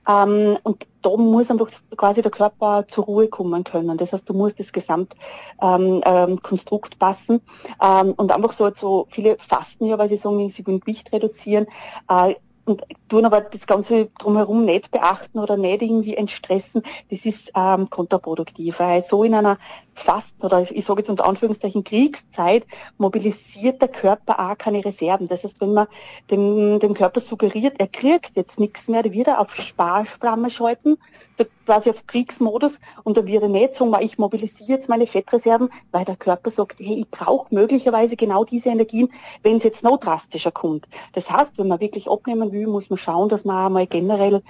Ähm, 0.08 0.58
und 0.64 0.88
da 1.02 1.10
muss 1.18 1.50
einfach 1.50 1.70
quasi 1.96 2.22
der 2.22 2.32
Körper 2.32 2.86
zur 2.88 3.06
Ruhe 3.06 3.28
kommen 3.28 3.64
können. 3.64 3.98
Das 3.98 4.14
heißt, 4.14 4.28
du 4.28 4.34
musst 4.34 4.60
das 4.60 4.72
Gesamtkonstrukt 4.72 6.96
ähm, 6.96 6.96
ähm, 6.96 7.00
passen. 7.00 7.42
Ähm, 7.82 8.14
und 8.14 8.32
einfach 8.32 8.54
so, 8.54 8.72
so 8.74 9.08
viele 9.10 9.38
fasten 9.38 9.86
ja, 9.86 9.98
weil 9.98 10.10
sie 10.10 10.18
sagen, 10.18 10.50
sie 10.50 10.66
wollen 10.66 10.80
Gewicht 10.80 11.12
reduzieren. 11.12 11.68
Äh, 12.10 12.36
und 12.66 12.84
tun 13.10 13.26
aber 13.26 13.42
das 13.42 13.68
Ganze 13.68 14.10
drumherum 14.20 14.66
nicht 14.66 14.92
beachten 14.92 15.40
oder 15.40 15.58
nicht 15.58 15.82
irgendwie 15.82 16.16
entstressen, 16.16 16.84
das 17.10 17.26
ist 17.26 17.52
ähm, 17.56 17.90
kontraproduktiv. 17.90 18.80
Weil 18.80 19.04
so 19.04 19.24
in 19.24 19.36
einer 19.36 19.58
Fasten 19.94 20.46
oder 20.46 20.62
ich 20.62 20.86
sage 20.86 21.02
jetzt 21.02 21.10
unter 21.10 21.26
Anführungszeichen 21.26 21.84
Kriegszeit 21.84 22.66
mobilisiert 22.98 23.82
der 23.82 23.90
Körper 23.90 24.40
auch 24.40 24.58
keine 24.58 24.84
Reserven. 24.84 25.28
Das 25.28 25.44
heißt, 25.44 25.60
wenn 25.62 25.74
man 25.74 25.88
dem, 26.32 26.80
dem 26.80 26.94
Körper 26.94 27.22
suggeriert, 27.22 27.76
er 27.80 27.88
kriegt 27.88 28.36
jetzt 28.36 28.60
nichts 28.60 28.88
mehr, 28.88 29.04
der 29.04 29.14
wird 29.14 29.28
er 29.28 29.40
auf 29.40 29.56
Sparflamme 29.56 30.50
schalten, 30.50 30.98
so 31.38 31.46
quasi 31.66 31.90
auf 31.90 32.06
Kriegsmodus 32.08 32.80
und 33.04 33.18
da 33.18 33.26
wird 33.26 33.44
er 33.44 33.50
nicht 33.50 33.74
sagen, 33.74 33.96
ich 34.02 34.18
mobilisiere 34.18 34.70
jetzt 34.70 34.90
meine 34.90 35.08
Fettreserven, 35.08 35.70
weil 35.92 36.06
der 36.06 36.16
Körper 36.16 36.52
sagt, 36.52 36.80
hey, 36.80 37.02
ich 37.02 37.10
brauche 37.10 37.54
möglicherweise 37.54 38.16
genau 38.16 38.44
diese 38.44 38.70
Energien, 38.70 39.10
wenn 39.42 39.58
es 39.58 39.64
jetzt 39.64 39.84
noch 39.84 39.98
drastischer 39.98 40.52
kommt. 40.52 40.88
Das 41.14 41.30
heißt, 41.30 41.58
wenn 41.58 41.68
man 41.68 41.80
wirklich 41.80 42.10
abnehmen 42.10 42.52
will, 42.52 42.68
muss 42.68 42.90
man 42.90 42.98
schauen, 42.98 43.30
dass 43.30 43.46
man 43.46 43.68
einmal 43.68 43.88
generell 43.88 44.42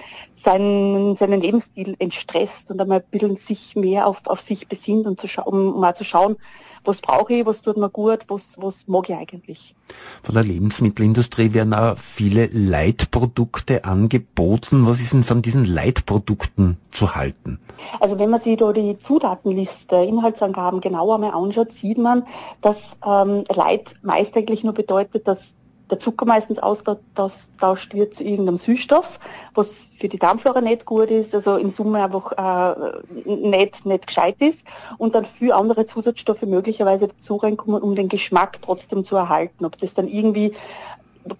seinen, 0.44 1.16
seinen 1.16 1.42
Lebensstil 1.42 1.96
entstresst 2.00 2.72
und 2.72 2.82
einmal 2.82 3.00
ein 3.00 3.10
bisschen 3.12 3.36
sich 3.36 3.76
mehr 3.76 4.08
auf, 4.08 4.22
auf 4.26 4.42
sich 4.42 4.68
besinnt 4.68 5.08
und 5.08 5.20
zu 5.20 5.28
um 5.46 5.80
mal 5.80 5.96
zu 5.96 6.04
schauen, 6.04 6.38
was 6.86 7.02
brauche 7.02 7.34
ich, 7.34 7.46
was 7.46 7.62
tut 7.62 7.78
mir 7.78 7.90
gut, 7.90 8.20
was, 8.28 8.56
was 8.58 8.88
mag 8.88 9.10
ich 9.10 9.16
eigentlich. 9.16 9.76
Von 10.24 10.36
der 10.36 10.44
Lebensmittelindustrie 10.44 11.54
werden 11.54 11.74
auch 11.74 11.98
viele 11.98 12.48
Leitprodukte 12.48 13.86
angeboten. 13.86 14.86
Was 14.88 15.00
ist 15.00 15.14
denn 15.14 15.24
von 15.24 15.42
diesen 15.42 15.66
Leitprodukten 15.66 16.78
zu 16.92 17.16
halten? 17.16 17.60
Also 18.00 18.20
wenn 18.20 18.30
man 18.30 18.40
sich 18.40 18.58
da 18.58 18.72
die 18.72 18.98
Zutatenliste, 19.00 19.96
Inhaltsangaben 19.98 20.82
genauer 20.82 21.18
mal 21.18 21.32
anschaut, 21.32 21.72
sieht 21.72 21.98
man, 21.98 22.26
dass 22.62 22.78
ähm, 23.06 23.44
Leit 23.54 23.96
meist 24.02 24.36
eigentlich 24.36 24.64
nur 24.64 24.74
bedeutet, 24.74 25.28
dass 25.28 25.54
der 25.90 26.00
Zucker 26.00 26.26
meistens 26.26 26.60
ausgetauscht 26.60 27.94
wird 27.94 28.16
zu 28.16 28.24
irgendeinem 28.24 28.58
Süßstoff, 28.58 29.20
was 29.54 29.90
für 29.98 30.08
die 30.08 30.18
Darmflora 30.18 30.62
nicht 30.62 30.86
gut 30.86 31.12
ist, 31.12 31.36
also 31.36 31.58
in 31.58 31.72
Summe 31.72 32.04
einfach 32.04 32.32
äh, 32.32 33.30
nicht, 33.30 33.86
nicht 33.86 34.08
gescheit 34.08 34.36
ist 34.40 34.64
und 34.98 35.16
dann 35.16 35.26
für 35.26 35.56
andere 35.56 35.86
Zusatzstoffe 35.86 36.44
möglicherweise 36.44 37.08
dazu 37.08 37.36
reinkommen, 37.36 37.82
um 37.82 37.96
den 37.96 38.10
Geschmack 38.10 38.62
trotzdem 38.62 39.04
zu 39.04 39.16
erhalten. 39.16 39.66
Ob 39.66 39.78
das 39.78 39.94
dann 39.94 40.08
irgendwie 40.08 40.54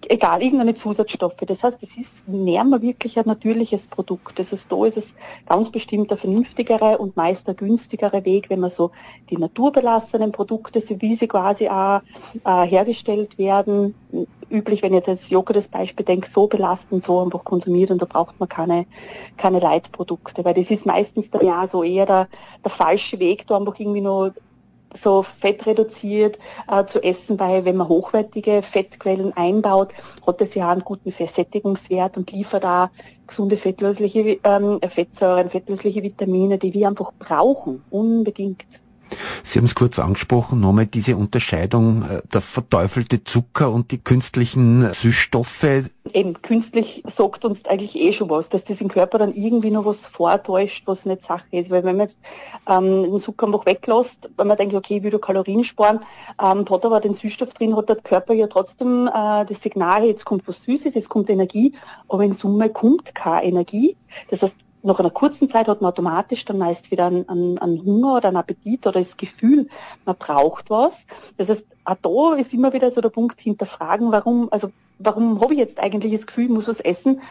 egal, 0.08 0.42
irgendeine 0.42 0.74
Zusatzstoffe. 0.74 1.36
Das 1.46 1.62
heißt, 1.62 1.78
es 1.82 1.96
ist 1.96 2.28
näher 2.28 2.64
mal 2.64 2.82
wirklich 2.82 3.18
ein 3.18 3.26
natürliches 3.26 3.86
Produkt. 3.86 4.38
Das 4.38 4.52
heißt, 4.52 4.70
da 4.70 4.84
ist 4.86 4.96
es 4.96 5.14
ganz 5.46 5.70
bestimmt 5.70 6.10
der 6.10 6.18
vernünftigere 6.18 6.98
und 6.98 7.16
meist 7.16 7.46
der 7.46 7.54
günstigere 7.54 8.24
Weg, 8.24 8.50
wenn 8.50 8.60
man 8.60 8.70
so 8.70 8.90
die 9.30 9.36
naturbelassenen 9.36 10.32
Produkte, 10.32 10.80
so 10.80 11.00
wie 11.00 11.16
sie 11.16 11.28
quasi 11.28 11.68
auch 11.68 12.00
äh, 12.44 12.66
hergestellt 12.66 13.38
werden, 13.38 13.94
üblich, 14.50 14.82
wenn 14.82 14.94
ich 14.94 15.06
jetzt 15.06 15.30
Joghurt 15.30 15.56
das 15.56 15.68
Beispiel 15.68 16.04
denke, 16.04 16.28
so 16.28 16.46
belastend, 16.46 17.04
so 17.04 17.20
einfach 17.20 17.44
konsumiert 17.44 17.90
und 17.90 18.00
da 18.00 18.06
braucht 18.06 18.38
man 18.38 18.48
keine, 18.48 18.86
keine 19.36 19.58
Leitprodukte, 19.58 20.44
weil 20.44 20.54
das 20.54 20.70
ist 20.70 20.86
meistens 20.86 21.30
dann 21.30 21.44
ja 21.44 21.66
so 21.66 21.82
eher 21.82 22.06
der, 22.06 22.28
der 22.62 22.70
falsche 22.70 23.18
Weg, 23.18 23.46
da 23.46 23.56
einfach 23.56 23.78
irgendwie 23.78 24.00
nur 24.00 24.34
so 24.96 25.22
fettreduziert 25.22 26.38
äh, 26.70 26.84
zu 26.84 27.02
essen, 27.02 27.38
weil 27.38 27.64
wenn 27.64 27.76
man 27.76 27.88
hochwertige 27.88 28.62
Fettquellen 28.62 29.32
einbaut, 29.36 29.92
hat 30.26 30.40
das 30.40 30.54
ja 30.54 30.70
einen 30.70 30.82
guten 30.82 31.12
Versättigungswert 31.12 32.16
und 32.16 32.32
liefert 32.32 32.64
da 32.64 32.90
gesunde 33.26 33.56
fettlösliche 33.56 34.38
ähm, 34.44 34.80
Fettsäuren, 34.88 35.50
fettlösliche 35.50 36.02
Vitamine, 36.02 36.58
die 36.58 36.74
wir 36.74 36.88
einfach 36.88 37.12
brauchen, 37.18 37.82
unbedingt. 37.90 38.64
Sie 39.42 39.58
haben 39.58 39.66
es 39.66 39.74
kurz 39.74 39.98
angesprochen, 39.98 40.60
nochmal 40.60 40.86
diese 40.86 41.16
Unterscheidung, 41.16 42.02
äh, 42.02 42.22
der 42.32 42.40
verteufelte 42.40 43.24
Zucker 43.24 43.70
und 43.70 43.90
die 43.90 43.98
künstlichen 43.98 44.92
Süßstoffe. 44.92 45.84
Eben, 46.12 46.40
künstlich 46.42 47.02
sagt 47.10 47.44
uns 47.44 47.64
eigentlich 47.64 47.96
eh 47.96 48.12
schon 48.12 48.30
was, 48.30 48.48
dass 48.48 48.64
das 48.64 48.80
im 48.80 48.88
Körper 48.88 49.18
dann 49.18 49.34
irgendwie 49.34 49.70
noch 49.70 49.84
was 49.86 50.06
vortäuscht, 50.06 50.84
was 50.86 51.06
nicht 51.06 51.22
Sache 51.22 51.46
ist. 51.50 51.70
Weil 51.70 51.84
wenn 51.84 51.96
man 51.96 52.08
jetzt 52.08 52.18
ähm, 52.68 53.04
den 53.04 53.18
Zucker 53.18 53.46
einfach 53.46 53.66
weglässt, 53.66 54.28
wenn 54.36 54.46
man 54.46 54.56
denkt, 54.56 54.74
okay, 54.74 54.98
ich 54.98 55.02
will 55.02 55.18
Kalorien 55.18 55.64
sparen, 55.64 56.00
ähm, 56.42 56.64
hat 56.68 56.84
aber 56.84 57.00
den 57.00 57.14
Süßstoff 57.14 57.54
drin, 57.54 57.76
hat 57.76 57.88
der 57.88 57.96
Körper 57.96 58.34
ja 58.34 58.46
trotzdem 58.46 59.08
äh, 59.08 59.44
das 59.46 59.62
Signal, 59.62 60.04
jetzt 60.04 60.24
kommt 60.24 60.46
was 60.46 60.62
Süßes, 60.62 60.94
jetzt 60.94 61.08
kommt 61.08 61.30
Energie, 61.30 61.72
aber 62.08 62.24
in 62.24 62.32
Summe 62.32 62.70
kommt 62.70 63.14
keine 63.14 63.44
Energie. 63.46 63.96
Das 64.30 64.42
heißt, 64.42 64.56
nach 64.84 65.00
einer 65.00 65.10
kurzen 65.10 65.48
Zeit 65.48 65.66
hat 65.66 65.80
man 65.80 65.90
automatisch 65.90 66.44
dann 66.44 66.58
meist 66.58 66.90
wieder 66.90 67.06
einen, 67.06 67.28
einen, 67.28 67.58
einen 67.58 67.82
Hunger 67.84 68.16
oder 68.16 68.28
einen 68.28 68.36
Appetit 68.36 68.86
oder 68.86 69.00
das 69.00 69.16
Gefühl, 69.16 69.68
man 70.04 70.16
braucht 70.16 70.68
was. 70.68 71.06
Das 71.38 71.48
heißt, 71.48 71.64
auch 71.84 71.96
da 72.02 72.36
ist 72.36 72.52
immer 72.52 72.72
wieder 72.72 72.92
so 72.92 73.00
der 73.00 73.08
Punkt 73.08 73.40
hinterfragen, 73.40 74.12
warum, 74.12 74.48
also 74.52 74.70
warum 74.98 75.40
habe 75.40 75.54
ich 75.54 75.58
jetzt 75.58 75.78
eigentlich 75.78 76.12
das 76.12 76.26
Gefühl, 76.26 76.44
ich 76.44 76.50
muss 76.50 76.68
was 76.68 76.80
essen? 76.80 77.22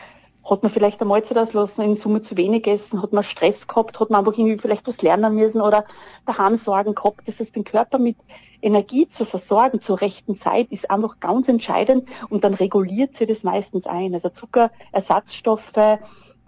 Hat 0.44 0.64
man 0.64 0.72
vielleicht 0.72 1.00
eine 1.00 1.08
Mahlzeit 1.08 1.38
auslassen, 1.38 1.86
in 1.86 1.96
Summe 1.96 2.22
zu 2.22 2.36
wenig 2.36 2.68
essen? 2.68 3.02
Hat 3.02 3.14
man 3.14 3.24
Stress 3.24 3.68
gehabt? 3.68 4.00
Hat 4.00 4.10
man 4.10 4.20
einfach 4.20 4.38
irgendwie 4.38 4.58
vielleicht 4.58 4.88
was 4.88 5.02
lernen 5.02 5.36
müssen 5.36 5.62
oder 5.62 5.86
daheim 6.26 6.58
Sorgen 6.58 6.96
gehabt? 6.96 7.22
Das 7.28 7.40
heißt, 7.40 7.56
den 7.56 7.64
Körper 7.64 8.00
mit 8.00 8.18
Energie 8.64 9.08
zu 9.08 9.26
versorgen 9.26 9.82
zur 9.82 10.02
rechten 10.02 10.36
Zeit 10.36 10.72
ist 10.72 10.90
einfach 10.90 11.20
ganz 11.20 11.48
entscheidend 11.48 12.08
und 12.30 12.44
dann 12.44 12.54
reguliert 12.54 13.16
sie 13.16 13.26
das 13.26 13.44
meistens 13.44 13.86
ein. 13.86 14.14
Also 14.14 14.30
Zuckerersatzstoffe, 14.30 16.00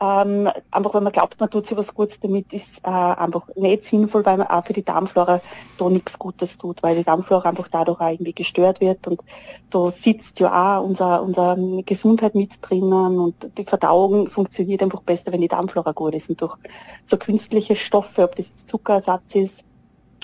ähm, 0.01 0.49
einfach 0.71 0.93
wenn 0.93 1.03
man 1.03 1.13
glaubt, 1.13 1.39
man 1.39 1.49
tut 1.49 1.67
sich 1.67 1.77
was 1.77 1.93
Gutes 1.93 2.19
damit, 2.19 2.51
ist 2.51 2.79
äh, 2.83 2.89
einfach 2.89 3.47
nicht 3.55 3.85
sinnvoll, 3.85 4.25
weil 4.25 4.37
man 4.37 4.47
auch 4.47 4.65
für 4.65 4.73
die 4.73 4.83
Darmflora 4.83 5.39
da 5.77 5.89
nichts 5.89 6.19
Gutes 6.19 6.57
tut, 6.57 6.83
weil 6.83 6.97
die 6.97 7.03
Darmflora 7.03 7.49
einfach 7.49 7.69
dadurch 7.69 8.01
auch 8.01 8.09
irgendwie 8.09 8.33
gestört 8.33 8.81
wird 8.81 9.07
und 9.07 9.21
da 9.69 9.89
sitzt 9.89 10.39
ja 10.41 10.79
auch 10.79 10.83
unser, 10.83 11.23
unsere 11.23 11.83
Gesundheit 11.85 12.35
mit 12.35 12.57
drinnen 12.61 13.19
und 13.19 13.35
die 13.57 13.63
Verdauung 13.63 14.29
funktioniert 14.29 14.83
einfach 14.83 15.01
besser, 15.01 15.31
wenn 15.31 15.41
die 15.41 15.47
Darmflora 15.47 15.93
gut 15.93 16.13
ist 16.13 16.29
und 16.29 16.41
durch 16.41 16.57
so 17.05 17.17
künstliche 17.17 17.77
Stoffe, 17.77 18.23
ob 18.23 18.35
das 18.35 18.53
Zuckerersatz 18.65 19.35
ist, 19.35 19.63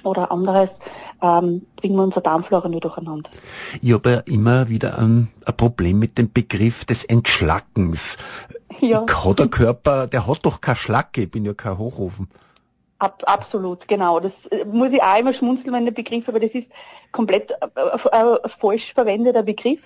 oder 0.06 0.32
anderes, 0.32 0.72
ähm, 1.22 1.66
bringen 1.76 1.96
wir 1.96 2.04
unsere 2.04 2.22
Darmflora 2.22 2.68
nur 2.70 2.80
durcheinander. 2.80 3.30
Ich 3.82 3.94
habe 3.94 4.12
ja 4.12 4.20
immer 4.26 4.70
wieder 4.70 4.98
ein, 4.98 5.30
ein 5.46 5.58
Problem 5.58 6.00
mit 6.00 6.18
dem 6.18 6.32
Begriff 6.32 6.86
des 6.86 7.04
Entschlackens. 7.04 8.18
Ja. 8.80 9.06
Hat 9.08 9.40
der 9.40 9.48
Körper, 9.48 10.08
der 10.08 10.28
hat 10.28 10.40
doch 10.44 10.62
keine 10.62 10.76
Schlacke, 10.76 11.24
ich 11.24 11.32
bin 11.32 11.46
ja 11.46 11.54
kein 11.54 11.78
Hochofen. 11.78 12.30
Ab, 13.00 13.24
absolut, 13.26 13.88
genau. 13.88 14.20
Das 14.20 14.46
äh, 14.48 14.64
muss 14.66 14.92
ich 14.92 15.02
auch 15.02 15.20
immer 15.20 15.34
schmunzeln, 15.34 15.74
wenn 15.74 15.86
der 15.86 15.92
Begriff, 15.92 16.30
aber 16.30 16.40
das 16.40 16.52
ist 16.52 16.72
komplett 17.12 17.52
äh, 17.52 17.66
äh, 18.12 18.48
falsch 18.48 18.94
verwendeter 18.94 19.42
Begriff. 19.44 19.82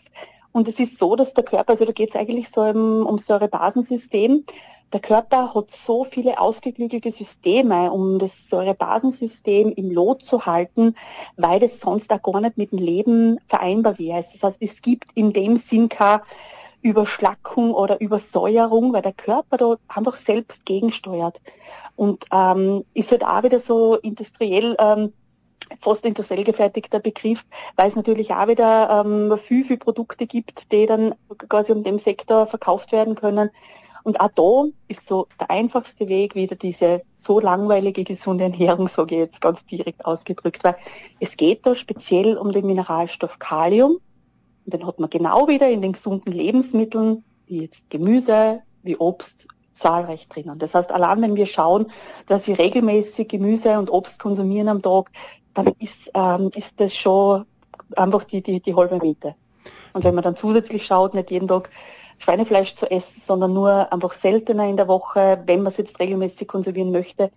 Und 0.51 0.67
es 0.67 0.79
ist 0.79 0.98
so, 0.98 1.15
dass 1.15 1.34
der 1.34 1.43
Körper, 1.43 1.72
also 1.72 1.86
da 1.86 1.91
geht 1.91 2.10
es 2.10 2.15
eigentlich 2.15 2.50
so 2.50 2.62
um, 2.62 3.05
um 3.05 3.17
Säurebasensystem. 3.17 4.45
Der 4.94 5.00
Körper 5.00 5.54
hat 5.54 5.72
so 5.72 6.06
viele 6.06 6.39
ausgeklügelte 6.39 7.12
Systeme, 7.12 7.92
um 7.92 8.20
das 8.20 8.48
Säurebasensystem 8.50 9.74
im 9.74 9.92
Lot 9.92 10.24
zu 10.24 10.46
halten, 10.46 10.96
weil 11.38 11.60
das 11.60 11.80
sonst 11.80 12.12
auch 12.12 12.22
gar 12.22 12.39
nicht 12.39 12.58
mit 12.58 12.72
dem 12.72 12.80
Leben 12.80 13.39
vereinbar 13.48 13.98
wäre. 14.00 14.24
Das 14.32 14.42
heißt, 14.42 14.62
es 14.62 14.82
gibt 14.82 15.06
in 15.15 15.34
dem 15.34 15.58
Sinn 15.58 15.89
keine 15.89 16.22
Überschlackung 16.86 17.74
oder 17.74 18.00
Übersäuerung, 18.00 18.94
weil 18.94 19.01
der 19.01 19.13
Körper 19.13 19.58
da 19.58 19.75
einfach 19.88 20.15
selbst 20.15 20.65
gegensteuert. 20.65 21.42
Und 21.96 22.25
ähm, 22.32 22.84
ist 22.94 23.12
halt 23.12 23.25
auch 23.25 23.42
wieder 23.42 23.60
so 23.60 23.96
industriell, 23.96 24.75
ähm, 24.80 25.12
fast 25.82 26.06
industriell 26.06 26.44
gefertigter 26.44 27.00
Begriff, 27.00 27.44
weil 27.75 27.89
es 27.89 27.96
natürlich 27.96 28.36
auch 28.36 28.48
wieder 28.48 29.04
ähm, 29.04 29.36
viel, 29.39 29.65
viel 29.65 29.77
Produkte 29.77 30.27
gibt, 30.27 30.72
die 30.72 30.86
dann 30.86 31.16
quasi 31.50 31.72
um 31.72 31.81
dem 31.81 31.98
Sektor 31.98 32.46
verkauft 32.46 32.92
werden 32.92 33.16
können. 33.16 33.50
Und 34.05 34.22
auch 34.22 34.29
da 34.35 34.70
ist 34.87 35.07
so 35.07 35.27
der 35.39 35.50
einfachste 35.50 36.07
Weg 36.07 36.35
wieder 36.35 36.55
diese 36.55 37.01
so 37.18 37.39
langweilige 37.39 38.03
gesunde 38.03 38.44
Ernährung, 38.44 38.87
ich 38.87 39.11
jetzt 39.11 39.41
ganz 39.41 39.65
direkt 39.65 40.05
ausgedrückt, 40.05 40.63
weil 40.63 40.75
es 41.20 41.35
geht 41.35 41.65
da 41.65 41.74
speziell 41.74 42.37
um 42.37 42.51
den 42.51 42.68
Mineralstoff 42.68 43.39
Kalium, 43.39 43.98
und 44.65 44.74
den 44.74 44.85
hat 44.85 45.00
man 45.00 45.09
genau 45.09 45.48
wieder 45.48 45.68
in 45.72 45.81
den 45.81 45.94
gesunden 45.94 46.31
Lebensmitteln, 46.31 47.24
wie 47.48 47.63
jetzt 47.63 47.89
Gemüse, 47.89 48.61
wie 48.83 48.96
Obst, 48.96 49.48
zahlreich 49.74 50.27
drinnen. 50.27 50.59
Das 50.59 50.75
heißt, 50.75 50.91
allein 50.91 51.24
wenn 51.24 51.35
wir 51.35 51.48
schauen, 51.48 51.91
dass 52.27 52.48
wir 52.48 52.59
regelmäßig 52.59 53.27
Gemüse 53.27 53.79
und 53.79 53.89
Obst 53.89 54.20
konsumieren 54.20 54.70
am 54.70 54.83
Tag, 54.83 55.11
dann 55.55 55.74
ist, 55.79 56.11
ähm, 56.13 56.51
ist 56.55 56.79
das 56.79 56.96
schon 56.96 57.46
einfach 57.96 58.24
die, 58.25 58.44
die, 58.44 58.59
die 58.59 58.75
halbe 58.75 59.00
Miete. 59.00 59.33
Und 59.94 60.03
wenn 60.03 60.13
man 60.13 60.24
dann 60.24 60.35
zusätzlich 60.35 60.85
schaut, 60.85 61.15
nicht 61.15 61.31
jeden 61.31 61.48
Tag 61.48 61.72
Schweinefleisch 62.18 62.75
zu 62.75 62.90
essen, 62.90 63.22
sondern 63.25 63.54
nur 63.54 63.92
einfach 63.92 64.14
seltener 64.14 64.68
in 64.68 64.78
der 64.78 64.88
Woche, 64.88 65.42
wenn 65.46 65.60
man 65.60 65.68
es 65.68 65.78
jetzt 65.78 66.00
regelmäßig 66.00 66.48
konsumieren 66.48 66.92
möchte, 66.92 67.32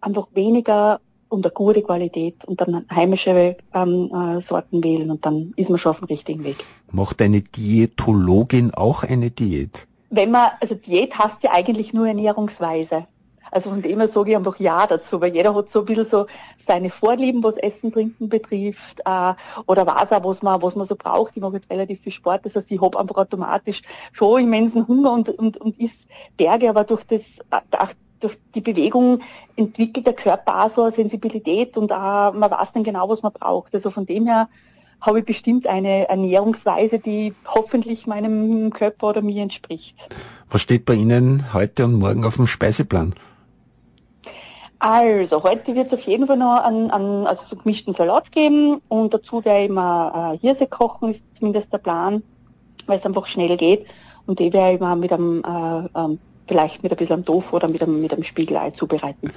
einfach 0.00 0.28
weniger 0.34 1.00
und 1.28 1.44
eine 1.44 1.52
gute 1.52 1.82
Qualität 1.82 2.44
und 2.44 2.60
dann 2.60 2.86
heimische 2.90 3.56
ähm, 3.74 4.10
äh, 4.14 4.40
Sorten 4.40 4.82
wählen 4.84 5.10
und 5.10 5.24
dann 5.24 5.52
ist 5.56 5.70
man 5.70 5.78
schon 5.78 5.90
auf 5.90 5.98
dem 5.98 6.06
richtigen 6.06 6.44
Weg. 6.44 6.64
Macht 6.90 7.20
eine 7.20 7.40
Diätologin 7.42 8.72
auch 8.74 9.02
eine 9.02 9.30
Diät? 9.30 9.86
Wenn 10.10 10.30
man, 10.30 10.50
also 10.60 10.74
Diät 10.74 11.18
heißt 11.18 11.42
ja 11.42 11.50
eigentlich 11.52 11.92
nur 11.92 12.06
Ernährungsweise. 12.06 13.06
Also 13.54 13.70
von 13.70 13.82
dem 13.82 14.00
her 14.00 14.08
sage 14.08 14.32
ich 14.32 14.36
einfach 14.36 14.58
Ja 14.58 14.84
dazu, 14.84 15.20
weil 15.20 15.32
jeder 15.32 15.54
hat 15.54 15.70
so 15.70 15.80
ein 15.80 15.84
bisschen 15.84 16.06
so 16.06 16.26
seine 16.66 16.90
Vorlieben, 16.90 17.40
was 17.44 17.56
Essen, 17.56 17.92
Trinken 17.92 18.28
betrifft, 18.28 18.98
äh, 19.04 19.34
oder 19.66 19.86
weiß 19.86 20.10
auch, 20.10 20.24
was 20.24 20.42
man, 20.42 20.60
was 20.60 20.74
man 20.74 20.86
so 20.86 20.96
braucht. 20.96 21.36
Ich 21.36 21.40
mache 21.40 21.54
jetzt 21.54 21.70
relativ 21.70 22.00
viel 22.00 22.10
Sport, 22.10 22.44
das 22.44 22.56
heißt, 22.56 22.72
ich 22.72 22.80
habe 22.80 22.98
einfach 22.98 23.16
automatisch 23.16 23.82
schon 24.10 24.42
immensen 24.42 24.88
Hunger 24.88 25.12
und, 25.12 25.28
und, 25.28 25.56
und 25.58 25.78
isst 25.78 26.00
Berge, 26.36 26.68
aber 26.68 26.82
durch 26.82 27.04
das, 27.04 27.22
durch 28.18 28.36
die 28.56 28.60
Bewegung 28.60 29.20
entwickelt 29.54 30.06
der 30.08 30.14
Körper 30.14 30.64
auch 30.64 30.70
so 30.70 30.82
eine 30.82 30.92
Sensibilität 30.92 31.76
und 31.76 31.92
auch, 31.92 32.32
man 32.32 32.50
weiß 32.50 32.72
dann 32.72 32.82
genau, 32.82 33.08
was 33.08 33.22
man 33.22 33.32
braucht. 33.32 33.72
Also 33.72 33.92
von 33.92 34.04
dem 34.04 34.26
her 34.26 34.48
habe 35.00 35.20
ich 35.20 35.26
bestimmt 35.26 35.68
eine 35.68 36.08
Ernährungsweise, 36.08 36.98
die 36.98 37.34
hoffentlich 37.46 38.08
meinem 38.08 38.72
Körper 38.72 39.10
oder 39.10 39.22
mir 39.22 39.44
entspricht. 39.44 40.08
Was 40.50 40.62
steht 40.62 40.86
bei 40.86 40.94
Ihnen 40.94 41.52
heute 41.52 41.84
und 41.84 41.94
morgen 41.94 42.24
auf 42.24 42.34
dem 42.34 42.48
Speiseplan? 42.48 43.14
Also, 44.86 45.42
heute 45.42 45.74
wird 45.74 45.86
es 45.86 45.94
auf 45.94 46.02
jeden 46.02 46.26
Fall 46.26 46.36
noch 46.36 46.62
einen, 46.62 46.90
einen 46.90 47.26
also 47.26 47.40
so 47.48 47.56
gemischten 47.56 47.94
Salat 47.94 48.30
geben 48.30 48.82
und 48.88 49.14
dazu 49.14 49.42
werde 49.42 49.64
ich 49.64 49.70
mal 49.70 50.34
äh, 50.34 50.38
Hirse 50.40 50.66
kochen, 50.66 51.08
ist 51.08 51.24
zumindest 51.32 51.72
der 51.72 51.78
Plan, 51.78 52.22
weil 52.86 52.98
es 52.98 53.06
einfach 53.06 53.26
schnell 53.26 53.56
geht. 53.56 53.86
Und 54.26 54.40
die 54.40 54.52
werde 54.52 54.74
ich 54.74 54.80
mal 54.80 54.94
mit 54.94 55.10
einem 55.10 55.42
äh, 55.42 55.98
ähm, 55.98 56.18
vielleicht 56.46 56.82
mit 56.82 56.92
ein 56.92 56.98
bisschen 56.98 57.24
Tofu 57.24 57.56
oder 57.56 57.66
mit 57.68 57.82
einem, 57.82 58.02
mit 58.02 58.12
einem 58.12 58.24
Spiegelei 58.24 58.72
zubereiten. 58.72 59.32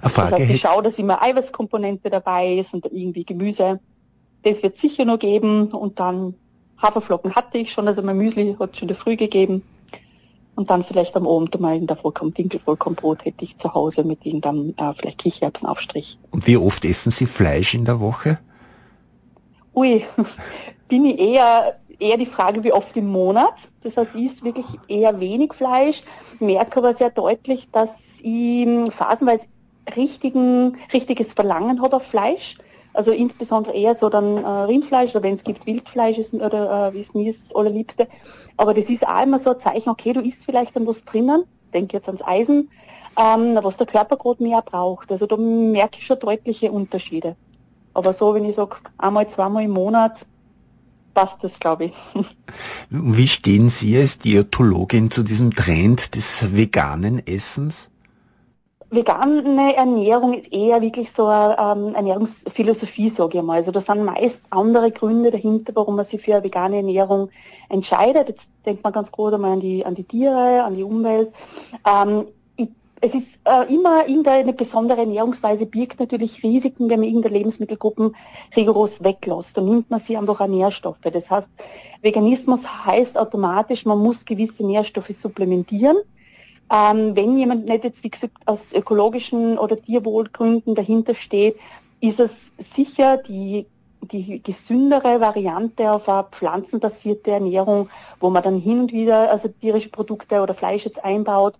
Eine 0.00 0.08
Frage 0.10 0.30
das 0.30 0.40
heißt, 0.40 0.50
ich 0.50 0.60
schaue, 0.62 0.82
dass 0.82 0.98
immer 0.98 1.22
Eiweißkomponente 1.22 2.08
dabei 2.08 2.54
ist 2.54 2.72
und 2.72 2.86
irgendwie 2.86 3.24
Gemüse. 3.24 3.80
Das 4.44 4.62
wird 4.62 4.78
sicher 4.78 5.04
noch 5.04 5.18
geben 5.18 5.72
und 5.72 6.00
dann 6.00 6.32
Haferflocken 6.80 7.34
hatte 7.34 7.58
ich 7.58 7.70
schon, 7.70 7.86
also 7.86 8.00
mein 8.00 8.16
Müsli 8.16 8.56
hat 8.58 8.70
es 8.70 8.78
schon 8.78 8.88
in 8.88 8.94
der 8.94 8.96
Früh 8.96 9.16
gegeben. 9.16 9.62
Und 10.56 10.70
dann 10.70 10.84
vielleicht 10.84 11.14
am 11.16 11.28
Abend 11.28 11.58
mal 11.60 11.76
in 11.76 11.86
der 11.86 11.96
Vollkorn, 11.96 12.32
Dinkelvollkornbrot 12.32 13.24
hätte 13.24 13.44
ich 13.44 13.56
zu 13.58 13.72
Hause 13.72 14.04
mit 14.04 14.24
irgendeinem 14.24 14.74
äh, 14.78 14.94
vielleicht 14.94 15.18
Kichererbsenaufstrich. 15.18 16.18
Und 16.30 16.46
wie 16.46 16.56
oft 16.56 16.84
essen 16.84 17.12
Sie 17.12 17.26
Fleisch 17.26 17.74
in 17.74 17.84
der 17.84 18.00
Woche? 18.00 18.38
Ui, 19.74 20.02
bin 20.88 21.04
ich 21.04 21.18
eher 21.18 21.76
eher 21.98 22.16
die 22.16 22.26
Frage, 22.26 22.62
wie 22.64 22.72
oft 22.72 22.96
im 22.96 23.08
Monat. 23.08 23.54
Das 23.82 23.96
heißt, 23.96 24.14
ich 24.14 24.32
esse 24.32 24.44
wirklich 24.44 24.66
eher 24.88 25.20
wenig 25.20 25.54
Fleisch, 25.54 26.02
merke 26.40 26.78
aber 26.78 26.94
sehr 26.94 27.10
deutlich, 27.10 27.70
dass 27.70 27.90
ich 28.20 28.66
phasenweise 28.92 29.44
richtigen, 29.96 30.76
richtiges 30.92 31.32
Verlangen 31.32 31.80
habe 31.80 31.96
auf 31.96 32.06
Fleisch. 32.06 32.58
Also 32.96 33.12
insbesondere 33.12 33.74
eher 33.74 33.94
so 33.94 34.08
dann 34.08 34.38
äh, 34.38 34.48
Rindfleisch 34.48 35.10
oder 35.10 35.22
wenn 35.22 35.34
es 35.34 35.44
gibt 35.44 35.66
Wildfleisch 35.66 36.18
ist, 36.18 36.32
oder 36.32 36.88
äh, 36.88 36.94
wie 36.94 37.00
es 37.00 37.14
mir 37.14 37.30
ist, 37.30 37.44
das 37.44 37.54
allerliebste. 37.54 38.08
Aber 38.56 38.72
das 38.72 38.88
ist 38.88 39.06
auch 39.06 39.22
immer 39.22 39.38
so 39.38 39.50
ein 39.50 39.58
Zeichen, 39.58 39.90
okay, 39.90 40.12
du 40.12 40.20
isst 40.20 40.44
vielleicht 40.44 40.74
dann 40.76 40.86
was 40.86 41.04
drinnen, 41.04 41.44
denke 41.74 41.98
jetzt 41.98 42.08
ans 42.08 42.22
Eisen, 42.22 42.70
ähm, 43.18 43.58
was 43.62 43.76
der 43.76 43.86
Körper 43.86 44.16
gerade 44.16 44.42
mehr 44.42 44.62
braucht. 44.62 45.12
Also 45.12 45.26
da 45.26 45.36
merke 45.36 45.98
ich 45.98 46.06
schon 46.06 46.18
deutliche 46.18 46.72
Unterschiede. 46.72 47.36
Aber 47.92 48.12
so, 48.12 48.34
wenn 48.34 48.44
ich 48.44 48.56
sage, 48.56 48.76
einmal, 48.98 49.28
zweimal 49.28 49.64
im 49.64 49.70
Monat, 49.72 50.26
passt 51.14 51.42
das, 51.42 51.58
glaube 51.58 51.86
ich. 51.86 51.94
Wie 52.90 53.26
stehen 53.26 53.68
Sie 53.68 53.96
als 53.96 54.18
Diätologin 54.18 55.10
zu 55.10 55.22
diesem 55.22 55.50
Trend 55.50 56.14
des 56.14 56.54
veganen 56.54 57.26
Essens? 57.26 57.88
Vegane 58.90 59.74
Ernährung 59.74 60.34
ist 60.34 60.52
eher 60.52 60.80
wirklich 60.80 61.10
so 61.10 61.26
eine 61.26 61.56
ähm, 61.58 61.94
Ernährungsphilosophie, 61.94 63.10
sage 63.10 63.38
ich 63.38 63.44
mal. 63.44 63.56
Also 63.56 63.72
da 63.72 63.80
sind 63.80 64.04
meist 64.04 64.40
andere 64.50 64.92
Gründe 64.92 65.30
dahinter, 65.30 65.72
warum 65.74 65.96
man 65.96 66.04
sich 66.04 66.22
für 66.22 66.34
eine 66.34 66.44
vegane 66.44 66.76
Ernährung 66.76 67.30
entscheidet. 67.68 68.28
Jetzt 68.28 68.48
denkt 68.64 68.84
man 68.84 68.92
ganz 68.92 69.10
gut 69.10 69.34
einmal 69.34 69.52
an 69.52 69.60
die, 69.60 69.84
an 69.84 69.94
die 69.94 70.04
Tiere, 70.04 70.62
an 70.62 70.76
die 70.76 70.84
Umwelt. 70.84 71.32
Ähm, 71.84 72.26
es 73.00 73.14
ist 73.14 73.38
äh, 73.44 73.72
immer 73.72 74.08
irgendeine 74.08 74.52
besondere 74.52 75.00
Ernährungsweise 75.00 75.66
birgt 75.66 76.00
natürlich 76.00 76.42
Risiken, 76.42 76.88
wenn 76.88 77.00
man 77.00 77.08
irgendeine 77.08 77.36
Lebensmittelgruppen 77.36 78.16
rigoros 78.56 79.04
weglässt. 79.04 79.56
Dann 79.56 79.66
nimmt 79.66 79.90
man 79.90 80.00
sie 80.00 80.16
einfach 80.16 80.40
an 80.40 80.52
Nährstoffe. 80.52 81.00
Das 81.02 81.30
heißt, 81.30 81.48
Veganismus 82.02 82.66
heißt 82.86 83.18
automatisch, 83.18 83.84
man 83.84 83.98
muss 83.98 84.24
gewisse 84.24 84.64
Nährstoffe 84.64 85.10
supplementieren. 85.10 85.96
Ähm, 86.70 87.14
wenn 87.14 87.38
jemand 87.38 87.66
nicht 87.66 87.84
jetzt, 87.84 88.02
wie 88.02 88.10
gesagt, 88.10 88.36
aus 88.46 88.72
ökologischen 88.72 89.58
oder 89.58 89.80
Tierwohlgründen 89.80 90.74
dahinter 90.74 91.14
steht, 91.14 91.56
ist 92.00 92.20
es 92.20 92.52
sicher 92.58 93.18
die, 93.18 93.66
die 94.02 94.42
gesündere 94.42 95.20
Variante 95.20 95.90
auf 95.90 96.08
eine 96.08 96.24
pflanzenbasierte 96.24 97.30
Ernährung, 97.30 97.88
wo 98.20 98.30
man 98.30 98.42
dann 98.42 98.58
hin 98.58 98.80
und 98.80 98.92
wieder 98.92 99.30
also 99.30 99.48
tierische 99.48 99.90
Produkte 99.90 100.40
oder 100.40 100.54
Fleisch 100.54 100.84
jetzt 100.84 101.04
einbaut, 101.04 101.54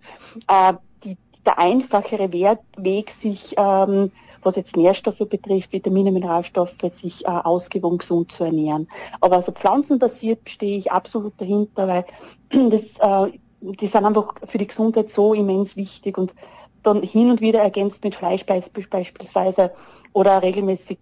äh, 0.48 0.74
die, 1.04 1.16
der 1.44 1.58
einfachere 1.58 2.32
Weg, 2.32 3.10
sich 3.10 3.54
ähm, 3.56 4.10
was 4.42 4.56
jetzt 4.56 4.76
Nährstoffe 4.76 5.28
betrifft, 5.28 5.72
Vitamine, 5.72 6.12
Mineralstoffe, 6.12 6.76
sich 6.90 7.24
äh, 7.24 7.28
ausgewogen 7.28 7.98
gesund 7.98 8.32
zu 8.32 8.44
ernähren. 8.44 8.88
Aber 9.20 9.36
also 9.36 9.52
pflanzenbasiert 9.52 10.48
stehe 10.48 10.78
ich 10.78 10.92
absolut 10.92 11.34
dahinter, 11.38 11.88
weil 11.88 12.04
das 12.70 12.96
äh, 13.00 13.38
die 13.72 13.87
sind 13.87 14.05
einfach 14.05 14.35
für 14.46 14.59
die 14.59 14.66
Gesundheit 14.66 15.11
so 15.11 15.35
immens 15.35 15.76
wichtig 15.76 16.18
und 16.18 16.35
dann 16.83 17.02
hin 17.02 17.31
und 17.31 17.40
wieder 17.40 17.61
ergänzt 17.61 18.05
mit 18.05 18.14
Fleisch 18.14 18.44
beispielsweise 18.46 19.72
oder 20.12 20.42
regelmäßig 20.42 20.98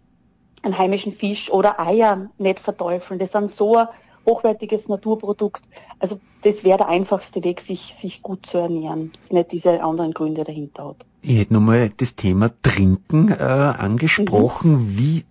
einen 0.62 0.78
heimischen 0.78 1.12
Fisch 1.12 1.50
oder 1.50 1.78
Eier 1.78 2.30
nicht 2.38 2.58
verteufeln. 2.58 3.18
Das 3.18 3.32
sind 3.32 3.50
so 3.50 3.76
ein 3.76 3.88
hochwertiges 4.26 4.88
Naturprodukt. 4.88 5.62
Also 5.98 6.18
das 6.42 6.64
wäre 6.64 6.78
der 6.78 6.88
einfachste 6.88 7.44
Weg, 7.44 7.60
sich, 7.60 7.94
sich 8.00 8.22
gut 8.22 8.46
zu 8.46 8.58
ernähren. 8.58 9.12
Nicht 9.30 9.52
diese 9.52 9.82
anderen 9.82 10.12
Gründe 10.14 10.44
dahinter 10.44 10.88
hat. 10.88 11.04
Ich 11.20 11.38
hätte 11.38 11.54
nochmal 11.54 11.90
das 11.96 12.16
Thema 12.16 12.50
Trinken 12.62 13.30
äh, 13.30 13.34
angesprochen. 13.34 14.72
Mhm. 14.72 14.98
Wie 14.98 15.24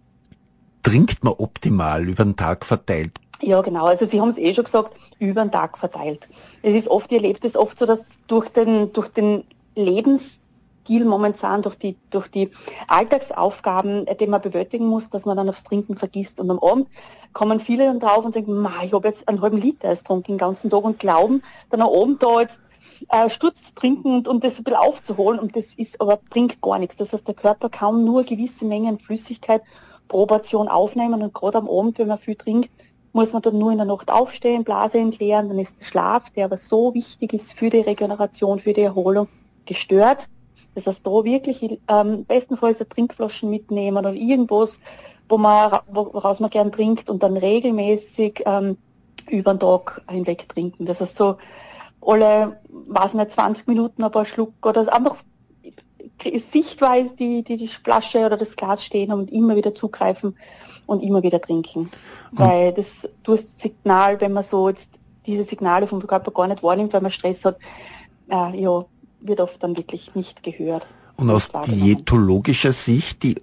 trinkt 0.84 1.24
man 1.24 1.34
optimal 1.34 2.08
über 2.08 2.24
den 2.24 2.36
Tag 2.36 2.66
verteilt? 2.66 3.20
Ja, 3.46 3.62
genau. 3.62 3.86
Also 3.86 4.06
Sie 4.06 4.22
haben 4.22 4.30
es 4.30 4.38
eh 4.38 4.54
schon 4.54 4.64
gesagt, 4.64 4.96
über 5.20 5.44
den 5.44 5.52
Tag 5.52 5.78
verteilt. 5.78 6.30
Es 6.62 6.74
ist 6.76 6.88
oft, 6.88 7.12
ihr 7.12 7.18
erlebt 7.18 7.44
es 7.44 7.58
oft 7.58 7.78
so, 7.78 7.86
dass 7.86 8.06
durch 8.28 8.48
den, 8.50 8.94
durch 8.94 9.10
den 9.10 9.44
Lebensstil 9.76 11.04
momentan, 11.04 11.62
durch 11.62 11.76
die, 11.76 11.98
durch 12.10 12.30
die 12.30 12.52
Alltagsaufgaben, 12.88 14.06
die 14.18 14.28
man 14.28 14.42
bewältigen 14.42 14.88
muss, 14.88 15.10
dass 15.10 15.26
man 15.26 15.36
dann 15.36 15.50
aufs 15.50 15.66
Trinken 15.66 15.98
vergisst. 15.98 16.40
Und 16.40 16.52
am 16.52 16.60
Abend 16.60 16.88
kommen 17.34 17.60
viele 17.60 17.86
dann 17.86 18.00
drauf 18.00 18.24
und 18.24 18.34
sagen, 18.34 18.66
ich 18.82 18.94
habe 18.94 19.10
jetzt 19.10 19.28
einen 19.28 19.42
halben 19.42 19.58
Liter 19.58 19.90
erst 19.90 20.04
getrunken 20.04 20.34
den 20.34 20.38
ganzen 20.38 20.70
Tag 20.70 20.86
und 20.86 21.00
glauben, 21.00 21.44
dann 21.70 21.82
am 21.82 21.90
Abend 21.90 22.24
da 22.24 22.40
jetzt 22.40 22.62
äh, 23.10 23.30
Sturz 23.30 23.74
trinken 23.74 24.16
und, 24.16 24.28
und 24.30 24.46
das 24.46 24.58
ein 24.58 24.64
bisschen 24.64 24.80
aufzuholen. 24.80 25.40
Und 25.42 25.58
das 25.58 25.76
ist 25.76 26.00
aber 26.00 26.18
bringt 26.30 26.62
gar 26.62 26.80
nichts. 26.80 26.96
Das 26.96 27.12
heißt, 27.12 27.28
der 27.28 27.36
Körper 27.36 27.68
kann 27.68 28.06
nur 28.06 28.24
gewisse 28.24 28.64
Mengen 28.64 29.00
Flüssigkeit 29.00 29.64
pro 30.08 30.26
Portion 30.28 30.70
aufnehmen 30.70 31.22
und 31.22 31.34
gerade 31.34 31.58
am 31.58 31.70
Abend, 31.70 32.00
wenn 32.00 32.08
man 32.08 32.20
viel 32.20 32.36
trinkt, 32.36 32.70
muss 33.14 33.32
man 33.32 33.42
dann 33.44 33.58
nur 33.58 33.72
in 33.72 33.78
der 33.78 33.86
Nacht 33.86 34.12
aufstehen, 34.12 34.64
Blase 34.64 34.98
entleeren, 34.98 35.48
dann 35.48 35.60
ist 35.60 35.80
der 35.80 35.86
Schlaf, 35.86 36.32
der 36.32 36.46
aber 36.46 36.58
so 36.58 36.94
wichtig 36.94 37.34
ist 37.34 37.54
für 37.54 37.70
die 37.70 37.80
Regeneration, 37.80 38.60
für 38.60 38.74
die 38.74 38.82
Erholung, 38.82 39.28
gestört. 39.66 40.28
Das 40.76 40.88
heißt, 40.88 41.06
da 41.06 41.24
wirklich 41.24 41.80
ähm, 41.88 42.26
bestenfalls 42.26 42.80
Trinkflaschen 42.80 43.50
mitnehmen 43.50 43.98
oder 43.98 44.14
irgendwas, 44.14 44.80
wo 45.30 45.38
man, 45.38 45.80
woraus 45.88 46.40
man 46.40 46.50
gern 46.50 46.72
trinkt 46.72 47.10
und 47.10 47.24
dann 47.24 47.38
regelmäßig 47.38 48.44
ähm, 48.46 48.78
über 49.30 49.54
den 49.54 49.60
Tag 49.60 50.02
hinweg 50.10 50.50
trinken. 50.50 50.86
Das 50.86 51.00
heißt 51.00 51.16
so 51.16 51.38
alle, 52.02 52.60
weiß 52.70 53.14
nicht, 53.14 53.32
20 53.32 53.68
Minuten 53.68 54.04
ein 54.04 54.12
paar 54.12 54.26
Schluck 54.26 54.54
oder 54.66 54.94
einfach 54.94 55.18
sichtweise 56.52 57.10
die, 57.18 57.44
die, 57.44 57.58
die 57.58 57.68
Flasche 57.68 58.26
oder 58.26 58.38
das 58.38 58.56
Glas 58.56 58.84
stehen 58.84 59.12
und 59.12 59.32
immer 59.32 59.56
wieder 59.56 59.76
zugreifen 59.76 60.38
und 60.86 61.02
immer 61.02 61.24
wieder 61.24 61.42
trinken. 61.42 61.82
Mhm. 61.82 61.90
Weil 62.32 62.74
das 62.74 63.08
Durstsignal, 63.24 64.20
wenn 64.22 64.34
man 64.34 64.44
so 64.44 64.70
jetzt 64.70 64.90
diese 65.26 65.44
Signale 65.44 65.88
vom 65.88 66.06
Körper 66.06 66.32
gar 66.32 66.48
nicht 66.48 66.64
wahrnimmt, 66.64 66.94
weil 66.94 67.02
man 67.02 67.12
Stress 67.12 67.44
hat, 67.46 67.58
äh, 68.30 68.60
ja, 68.60 68.86
wird 69.22 69.40
oft 69.40 69.62
dann 69.64 69.78
wirklich 69.78 70.16
nicht 70.16 70.44
gehört. 70.44 70.86
Und 71.16 71.30
aus 71.30 71.50
diätologischer 71.68 72.72
Sicht 72.72 73.24
die 73.24 73.36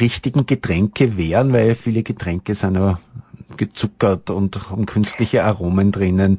richtigen 0.00 0.46
Getränke 0.46 1.16
wären, 1.16 1.52
weil 1.52 1.74
viele 1.74 2.02
Getränke 2.02 2.54
sind 2.54 2.74
ja 2.74 2.98
gezuckert 3.56 4.30
und 4.30 4.70
haben 4.70 4.86
künstliche 4.86 5.44
Aromen 5.44 5.92
drinnen. 5.92 6.38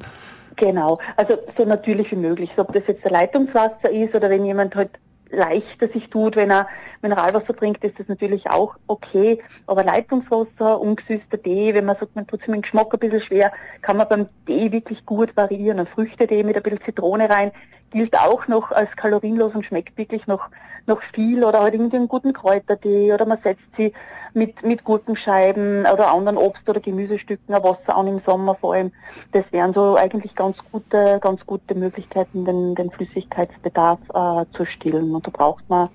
Genau, 0.56 1.00
also 1.18 1.38
so 1.56 1.66
natürlich 1.66 2.12
wie 2.12 2.16
möglich. 2.18 2.52
Ob 2.58 2.74
das 2.74 2.88
jetzt 2.88 3.06
ein 3.06 3.14
Leitungswasser 3.14 3.90
ist 3.90 4.14
oder 4.16 4.30
wenn 4.30 4.46
jemand 4.46 4.76
halt 4.76 4.92
leichter 5.34 5.88
sich 5.88 6.10
tut, 6.10 6.36
wenn 6.36 6.52
er 6.52 6.68
Mineralwasser 7.02 7.56
trinkt, 7.56 7.84
ist 7.84 8.00
das 8.00 8.08
natürlich 8.08 8.50
auch 8.50 8.76
okay. 8.88 9.42
Aber 9.68 9.84
Leitungswasser, 9.84 10.80
ungesüßter 10.80 11.42
Tee, 11.42 11.74
wenn 11.74 11.86
man 11.86 11.96
sagt, 11.96 12.16
man 12.16 12.28
tut 12.28 12.42
sich 12.42 12.50
mit 12.50 12.58
dem 12.58 12.62
Geschmack 12.62 12.94
ein 12.94 13.00
bisschen 13.00 13.20
schwer, 13.20 13.52
kann 13.82 13.98
man 13.98 14.08
beim 14.08 14.28
Tee 14.46 14.72
wirklich 14.72 15.06
gut 15.06 15.36
variieren. 15.36 15.80
Ein 15.80 15.88
Früchtetee 15.88 16.44
mit 16.44 16.56
ein 16.56 16.64
bisschen 16.64 16.82
Zitrone 16.82 17.30
rein 17.30 17.52
gilt 17.94 18.18
auch 18.20 18.48
noch 18.48 18.72
als 18.72 18.98
kalorienlos 18.98 19.56
und 19.56 19.66
schmeckt 19.66 19.98
wirklich 19.98 20.26
noch, 20.26 20.50
noch 20.88 21.02
viel 21.02 21.44
oder 21.44 21.62
halt 21.62 21.76
irgendwie 21.76 21.98
einen 21.98 22.08
guten 22.08 22.34
Kräutertee 22.34 23.14
oder 23.14 23.26
man 23.26 23.38
setzt 23.38 23.76
sie 23.76 23.94
mit, 24.34 24.66
mit 24.66 24.84
Gurkenscheiben 24.84 25.86
oder 25.86 26.12
anderen 26.12 26.38
Obst- 26.38 26.68
oder 26.68 26.80
Gemüsestücken 26.80 27.54
Wasser 27.54 27.96
an 27.96 28.08
im 28.08 28.18
Sommer 28.18 28.56
vor 28.56 28.74
allem. 28.74 28.92
Das 29.32 29.54
wären 29.54 29.74
so 29.74 29.96
eigentlich 29.96 30.36
ganz 30.36 30.58
gute, 30.72 31.20
ganz 31.22 31.46
gute 31.46 31.76
Möglichkeiten, 31.76 32.46
den, 32.46 32.74
den 32.74 32.90
Flüssigkeitsbedarf 32.90 34.00
äh, 34.14 34.46
zu 34.52 34.66
stillen. 34.66 35.14
Und 35.14 35.28
da 35.28 35.32
braucht 35.32 35.70
man 35.70 35.90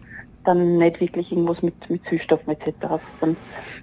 dann 0.48 0.78
nicht 0.78 1.00
wirklich 1.00 1.30
irgendwas 1.30 1.62
mit, 1.62 1.90
mit 1.90 2.04
Süßstoffen 2.04 2.54
etc. 2.54 2.72
Was 2.80 3.00
dann 3.20 3.36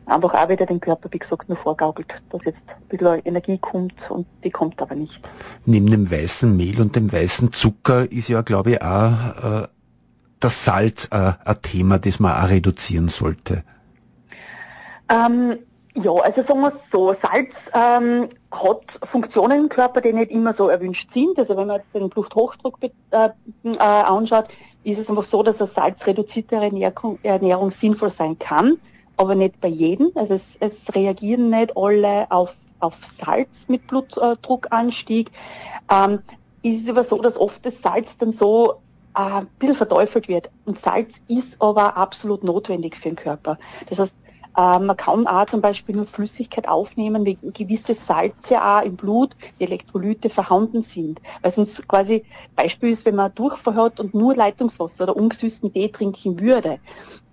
einfach 0.06 0.34
auch 0.34 0.50
wieder 0.50 0.66
den 0.66 0.80
Körper, 0.80 1.10
wie 1.12 1.20
gesagt, 1.20 1.48
nur 1.48 1.58
vorgaukelt, 1.58 2.14
dass 2.32 2.44
jetzt 2.46 2.72
ein 2.72 2.88
bisschen 2.90 3.22
Energie 3.24 3.58
kommt 3.60 4.10
und 4.10 4.26
die 4.44 4.50
kommt 4.50 4.82
aber 4.82 4.96
nicht. 4.96 5.30
Neben 5.66 5.88
dem 5.88 6.10
weißen 6.10 6.56
Mehl 6.56 6.82
und 6.82 6.96
dem 6.96 7.12
weißen 7.12 7.54
Zucker 7.54 8.12
ist 8.12 8.28
ja, 8.28 8.42
glaube 8.42 8.72
ich, 8.72 8.82
auch 8.82 9.64
äh, 9.64 9.68
das 10.40 10.66
Salz 10.66 11.08
äh, 11.12 11.34
ein 11.46 11.62
Thema, 11.62 12.00
das 12.00 12.20
man 12.20 12.44
auch 12.44 12.50
reduzieren 12.50 13.08
sollte. 13.08 13.64
Ähm, 15.08 15.60
ja, 15.96 16.12
also 16.12 16.42
sagen 16.42 16.62
wir 16.62 16.74
so, 16.92 17.14
Salz 17.14 17.72
ähm, 17.74 18.28
hat 18.52 19.00
Funktionen 19.04 19.62
im 19.62 19.70
Körper, 19.70 20.02
die 20.02 20.12
nicht 20.12 20.30
immer 20.30 20.54
so 20.54 20.68
erwünscht 20.68 21.10
sind. 21.12 21.40
Also 21.40 21.56
wenn 21.56 21.68
man 21.68 21.78
jetzt 21.78 21.96
den 21.96 22.10
Bluthochdruck 22.10 22.80
äh, 22.82 23.30
äh, 23.64 23.78
anschaut, 23.80 24.48
ist 24.84 25.00
es 25.00 25.10
einfach 25.10 25.24
so, 25.24 25.42
dass 25.42 25.62
eine 25.62 25.70
salzreduzierte 25.70 26.56
Ernährung, 26.56 27.18
Ernährung 27.24 27.72
sinnvoll 27.72 28.10
sein 28.10 28.38
kann, 28.38 28.78
aber 29.16 29.36
nicht 29.36 29.60
bei 29.62 29.70
jedem. 29.70 30.12
Also 30.16 30.34
es, 30.34 30.58
es 30.60 30.94
reagieren 30.94 31.50
nicht 31.50 31.76
alle 31.78 32.30
auf, 32.30 32.54
auf 32.82 32.96
Salz 33.04 33.68
mit 33.70 33.88
Blutdruckanstieg. 33.88 35.32
Ähm, 35.90 36.20
ist 36.62 36.84
es 36.84 36.90
aber 36.90 37.06
so, 37.06 37.22
dass 37.22 37.38
oft 37.38 37.66
das 37.66 37.82
Salz 37.82 38.18
dann 38.18 38.34
so 38.34 38.82
äh, 39.16 39.22
ein 39.22 39.48
bisschen 39.60 39.76
verteufelt 39.76 40.28
wird. 40.28 40.50
Und 40.66 40.78
Salz 40.78 41.22
ist 41.30 41.62
aber 41.62 41.96
absolut 41.96 42.44
notwendig 42.44 42.98
für 42.98 43.10
den 43.10 43.16
Körper. 43.16 43.58
Das 43.90 44.00
heißt, 44.00 44.14
man 44.56 44.96
kann 44.96 45.28
auch 45.28 45.46
zum 45.46 45.62
Beispiel 45.62 45.96
nur 45.96 46.06
Flüssigkeit 46.06 46.68
aufnehmen, 46.68 47.26
wenn 47.26 47.54
gewisse 47.54 47.96
Salze 47.96 48.62
auch 48.62 48.84
im 48.84 48.96
Blut, 48.96 49.36
die 49.60 49.66
Elektrolyte 49.66 50.30
vorhanden 50.30 50.82
sind. 50.82 51.22
Weil 51.42 51.52
sonst 51.52 51.88
quasi, 51.88 52.24
Beispiel 52.56 52.92
ist, 52.92 53.06
wenn 53.06 53.16
man 53.16 53.34
Durchfall 53.36 53.76
hat 53.76 54.00
und 54.00 54.14
nur 54.14 54.36
Leitungswasser 54.36 55.04
oder 55.04 55.16
ungesüßten 55.16 55.74
Tee 55.74 55.90
trinken 55.90 56.40
würde, 56.40 56.80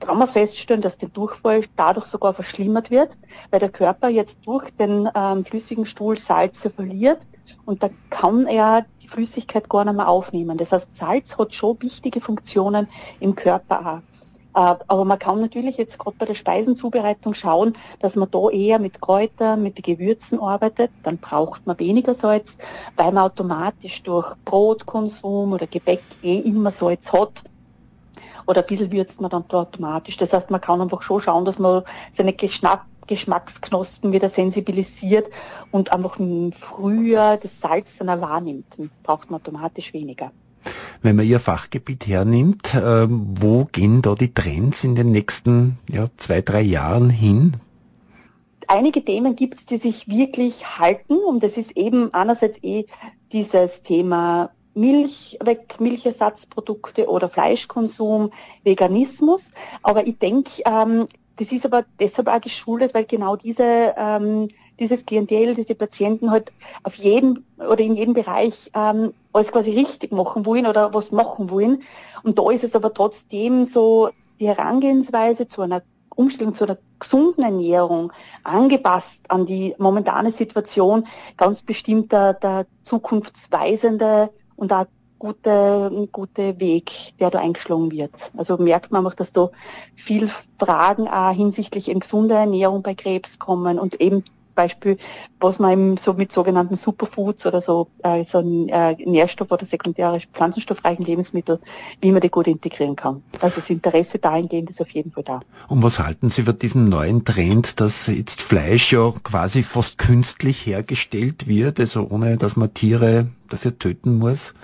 kann 0.01 0.19
man 0.19 0.29
feststellen, 0.29 0.83
dass 0.83 0.99
der 0.99 1.11
Durchfall 1.11 1.63
dadurch 1.77 2.07
sogar 2.07 2.35
verschlimmert 2.35 2.91
wird, 2.91 3.11
weil 3.51 3.61
der 3.61 3.71
Körper 3.71 4.09
jetzt 4.09 4.39
durch 4.45 4.71
den 4.71 5.09
ähm, 5.15 5.45
flüssigen 5.45 5.87
Stuhl 5.87 6.19
Salze 6.19 6.71
verliert 6.71 7.21
und 7.65 7.83
da 7.83 7.91
kann 8.11 8.47
er 8.47 8.85
die 9.03 9.09
Flüssigkeit 9.09 9.69
gar 9.69 9.85
nicht 9.85 9.97
mehr 9.97 10.09
aufnehmen. 10.09 10.59
Das 10.59 10.73
heißt, 10.73 10.95
Salz 10.95 11.39
hat 11.39 11.55
schon 11.55 11.81
wichtige 11.81 12.21
Funktionen 12.21 12.89
im 13.21 13.35
Körper 13.35 14.03
auch. 14.03 14.32
Äh, 14.55 14.75
aber 14.87 15.05
man 15.05 15.19
kann 15.19 15.41
natürlich 15.41 15.79
jetzt 15.79 15.99
gerade 15.99 16.17
bei 16.19 16.27
der 16.27 16.35
Speisenzubereitung 16.35 17.35
schauen, 17.35 17.75
dass 18.01 18.17
man 18.17 18.31
da 18.31 18.51
eher 18.51 18.79
mit 18.79 19.01
Kräutern, 19.01 19.63
mit 19.63 19.83
Gewürzen 19.83 20.41
arbeitet. 20.41 20.91
Dann 21.03 21.19
braucht 21.19 21.67
man 21.67 21.79
weniger 21.79 22.15
Salz, 22.15 22.59
weil 22.97 23.13
man 23.13 23.25
automatisch 23.25 24.03
durch 24.03 24.35
Brotkonsum 24.45 25.53
oder 25.53 25.67
Gebäck 25.67 26.03
eh 26.23 26.39
immer 26.41 26.71
Salz 26.71 27.13
hat. 27.13 27.43
Oder 28.47 28.63
ein 28.63 28.67
bisschen 28.67 28.93
würzt 28.93 29.21
man 29.21 29.31
dann 29.31 29.45
da 29.49 29.61
automatisch. 29.63 30.17
Das 30.17 30.33
heißt, 30.33 30.51
man 30.51 30.61
kann 30.61 30.81
einfach 30.81 31.03
schon 31.03 31.21
schauen, 31.21 31.45
dass 31.45 31.59
man 31.59 31.85
seine 32.17 32.33
Geschmack, 32.33 32.85
Geschmacksknospen 33.07 34.13
wieder 34.13 34.29
sensibilisiert 34.29 35.29
und 35.71 35.93
einfach 35.93 36.19
früher 36.59 37.37
das 37.37 37.61
Salz 37.61 37.97
dann 37.99 38.21
wahrnimmt. 38.21 38.67
Dann 38.77 38.91
braucht 39.03 39.31
man 39.31 39.41
automatisch 39.41 39.93
weniger. 39.93 40.33
Wenn 41.05 41.17
man 41.17 41.27
Ihr 41.27 41.41
Fachgebiet 41.41 42.07
hernimmt, 42.07 42.75
äh, 42.75 43.07
wo 43.09 43.65
gehen 43.65 44.03
da 44.03 44.15
die 44.15 44.33
Trends 44.33 44.85
in 44.85 44.95
den 44.95 45.09
nächsten 45.11 45.79
ja, 45.91 46.07
zwei, 46.17 46.43
drei 46.43 46.61
Jahren 46.61 47.11
hin? 47.11 47.55
Einige 48.69 49.05
Themen 49.05 49.35
gibt 49.35 49.59
es, 49.59 49.67
die 49.67 49.79
sich 49.79 50.07
wirklich 50.07 50.79
halten 50.79 51.17
und 51.17 51.43
das 51.43 51.57
ist 51.57 51.77
eben 51.77 52.15
einerseits 52.15 52.63
eh 52.63 52.87
dieses 53.33 53.83
Thema 53.83 54.51
Milch 54.75 55.37
weg, 55.43 55.81
Milchersatzprodukte 55.81 57.09
oder 57.09 57.29
Fleischkonsum, 57.29 58.31
Veganismus. 58.63 59.51
Aber 59.83 60.07
ich 60.07 60.19
denke, 60.19 60.63
ähm, 60.65 61.07
das 61.37 61.51
ist 61.51 61.67
aber 61.67 61.85
deshalb 61.99 62.29
auch 62.29 62.41
geschuldet, 62.41 62.95
weil 62.95 63.07
genau 63.07 63.35
diese, 63.35 63.93
ähm, 63.97 64.47
dieses 64.83 65.07
Klientel, 65.07 65.55
diese 65.55 65.75
Patienten 65.75 66.31
halt 66.31 66.53
auf 66.83 66.95
jeden 66.97 67.47
oder 67.59 67.81
in 67.81 67.95
jedem 67.95 68.15
Bereich 68.15 68.71
ähm, 68.75 69.15
alles 69.33 69.53
quasi 69.53 69.71
richtig 69.71 70.13
machen 70.13 70.45
wollen 70.45 70.67
oder 70.67 70.93
was 70.93 71.13
machen 71.13 71.51
wollen. 71.51 71.83
Und 72.23 72.39
da 72.39 72.51
ist 72.51 72.65
es 72.65 72.75
aber 72.75 72.93
trotzdem 72.93 73.65
so 73.65 74.11
die 74.41 74.49
Herangehensweise 74.49 75.47
zu 75.47 75.63
einer 75.63 75.83
Umstellung 76.15 76.53
zu 76.53 76.65
einer 76.65 76.79
gesunden 76.99 77.43
Ernährung, 77.43 78.13
angepasst 78.45 79.23
an 79.29 79.47
die 79.47 79.75
momentane 79.79 80.33
Situation, 80.33 81.07
ganz 81.37 81.63
bestimmt 81.63 82.13
der, 82.13 82.35
der 82.35 82.67
zukunftsweisende 82.85 84.31
und 84.57 84.73
auch 84.73 84.87
gute, 85.19 86.09
gute 86.11 86.59
Weg, 86.59 86.91
der 87.21 87.31
da 87.31 87.39
eingeschlagen 87.39 87.93
wird. 87.93 88.33
Also 88.37 88.59
merkt 88.59 88.91
man 88.91 89.07
auch, 89.07 89.15
dass 89.15 89.33
da 89.33 89.51
viel 89.95 90.29
Fragen 90.59 91.09
auch 91.09 91.31
hinsichtlich 91.31 91.87
gesunder 91.87 92.41
Ernährung 92.41 92.83
bei 92.83 92.95
Krebs 92.95 93.39
kommen 93.39 93.79
und 93.79 94.01
eben 94.01 94.25
Beispiel, 94.55 94.97
was 95.41 95.59
man 95.59 95.73
eben 95.73 95.97
so 95.97 96.15
mit 96.15 96.33
sogenannten 96.33 96.77
Superfoods 96.77 97.47
oder 97.47 97.61
so, 97.61 97.89
äh, 98.03 98.25
so 98.25 98.39
ein 98.39 98.69
äh, 98.69 98.95
Nährstoff- 99.05 99.51
oder 99.51 99.67
sekundärisch 99.67 100.29
pflanzenstoffreichen 100.33 101.05
Lebensmittel, 101.05 101.61
wie 102.01 102.11
man 102.11 102.21
die 102.21 102.31
gut 102.31 102.47
integrieren 102.47 102.97
kann. 102.97 103.23
Also 103.41 103.57
das 103.57 103.71
Interesse 103.71 104.19
dahingehend 104.19 104.71
ist 104.71 104.81
auf 104.81 104.91
jeden 104.91 105.13
Fall 105.13 105.25
da. 105.25 105.41
Und 105.69 105.83
was 105.83 105.99
halten 105.99 106.31
Sie 106.31 106.45
für 106.45 106.55
diesen 106.55 106.89
neuen 106.89 107.25
Trend, 107.25 107.81
dass 107.81 108.07
jetzt 108.07 108.43
Fleisch 108.43 108.93
ja 108.93 109.13
quasi 109.23 109.63
fast 109.63 109.99
künstlich 109.99 110.67
hergestellt 110.67 111.47
wird, 111.47 111.81
also 111.81 112.07
ohne 112.09 112.37
dass 112.37 112.57
man 112.57 112.73
Tiere 112.75 113.29
dafür 113.49 113.79
töten 113.79 114.19
muss? 114.19 114.55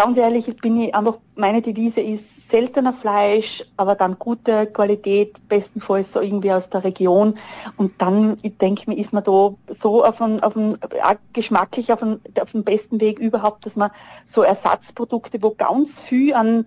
Ganz 0.00 0.16
ehrlich, 0.16 0.56
bin 0.56 0.80
ich 0.80 0.94
einfach, 0.94 1.18
meine 1.34 1.60
Devise 1.60 2.00
ist 2.00 2.48
seltener 2.50 2.94
Fleisch, 2.94 3.62
aber 3.76 3.94
dann 3.94 4.18
gute 4.18 4.66
Qualität, 4.66 5.36
bestenfalls 5.46 6.12
so 6.12 6.20
irgendwie 6.20 6.52
aus 6.52 6.70
der 6.70 6.84
Region. 6.84 7.38
Und 7.76 7.92
dann, 7.98 8.38
ich 8.40 8.56
denke 8.56 8.88
mir, 8.88 8.96
ist 8.96 9.12
man 9.12 9.24
da 9.24 9.52
so 9.68 10.02
auf 10.02 10.22
einem, 10.22 10.40
auf 10.40 10.56
einem 10.56 10.78
geschmacklich 11.34 11.92
auf 11.92 12.02
einem, 12.02 12.18
auf 12.40 12.52
dem 12.52 12.64
besten 12.64 12.98
Weg 12.98 13.18
überhaupt, 13.18 13.66
dass 13.66 13.76
man 13.76 13.90
so 14.24 14.40
Ersatzprodukte, 14.40 15.42
wo 15.42 15.50
ganz 15.50 16.00
viel 16.00 16.32
an 16.32 16.64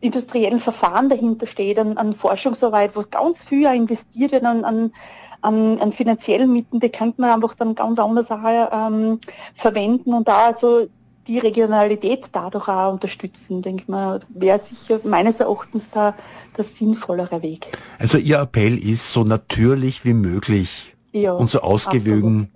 industriellen 0.00 0.60
Verfahren 0.60 1.08
dahinter 1.10 1.48
steht, 1.48 1.80
an, 1.80 1.98
an 1.98 2.14
Forschungsarbeit, 2.14 2.94
wo 2.94 3.04
ganz 3.10 3.42
viel 3.42 3.66
investiert 3.66 4.30
wird 4.30 4.44
an, 4.44 4.64
an 4.64 4.92
an, 5.40 5.78
an 5.78 5.92
finanziellen 5.92 6.52
Mitteln, 6.52 6.80
die 6.80 6.88
könnte 6.88 7.20
man 7.20 7.30
einfach 7.30 7.54
dann 7.54 7.76
ganz 7.76 7.98
anders 8.00 8.26
ähm, 8.30 9.20
verwenden 9.54 10.12
und 10.12 10.26
da 10.26 10.46
also 10.46 10.88
die 11.28 11.38
Regionalität 11.38 12.24
dadurch 12.32 12.68
auch 12.68 12.92
unterstützen, 12.92 13.62
denke 13.62 13.82
ich 13.82 13.88
mal, 13.88 14.20
wäre 14.30 14.60
sicher 14.60 15.00
meines 15.04 15.40
Erachtens 15.40 15.84
da 15.92 16.14
der 16.56 16.64
sinnvollere 16.64 17.42
Weg. 17.42 17.66
Also 17.98 18.18
Ihr 18.18 18.40
Appell 18.40 18.78
ist 18.78 19.12
so 19.12 19.22
natürlich 19.22 20.04
wie 20.04 20.14
möglich 20.14 20.96
ja, 21.12 21.32
und 21.32 21.50
so 21.50 21.60
ausgewogen 21.60 22.50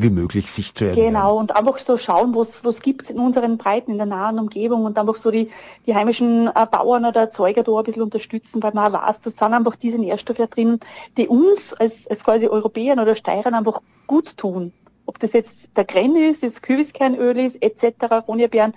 wie 0.00 0.10
möglich 0.10 0.52
sich 0.52 0.74
zu 0.74 0.84
ernähren. 0.84 1.14
Genau, 1.14 1.36
und 1.38 1.56
einfach 1.56 1.78
so 1.78 1.98
schauen, 1.98 2.32
was, 2.34 2.64
was 2.64 2.80
gibt 2.80 3.02
es 3.02 3.10
in 3.10 3.18
unseren 3.18 3.58
Breiten, 3.58 3.90
in 3.90 3.96
der 3.96 4.06
nahen 4.06 4.38
Umgebung 4.38 4.84
und 4.84 4.96
einfach 4.96 5.16
so 5.16 5.32
die, 5.32 5.50
die 5.86 5.94
heimischen 5.94 6.46
äh, 6.46 6.66
Bauern 6.70 7.04
oder 7.04 7.22
Erzeuger 7.22 7.64
da 7.64 7.76
ein 7.76 7.82
bisschen 7.82 8.02
unterstützen, 8.02 8.62
weil 8.62 8.72
man 8.74 8.92
weiß, 8.92 9.20
das 9.20 9.36
sind 9.36 9.52
einfach 9.52 9.74
diese 9.74 9.98
Nährstoffe 9.98 10.48
drin, 10.50 10.78
die 11.16 11.26
uns 11.26 11.74
als, 11.74 12.06
als 12.06 12.22
quasi 12.22 12.46
Europäern 12.46 13.00
oder 13.00 13.16
Steirern 13.16 13.54
einfach 13.54 13.80
gut 14.06 14.36
tun 14.36 14.72
ob 15.08 15.18
das 15.18 15.32
jetzt 15.32 15.70
der 15.74 15.84
Grenn 15.84 16.14
ist, 16.16 16.42
das 16.42 16.60
Kürbiskernöl 16.60 17.38
ist, 17.38 17.62
etc., 17.62 18.26
Honigbeeren, 18.26 18.74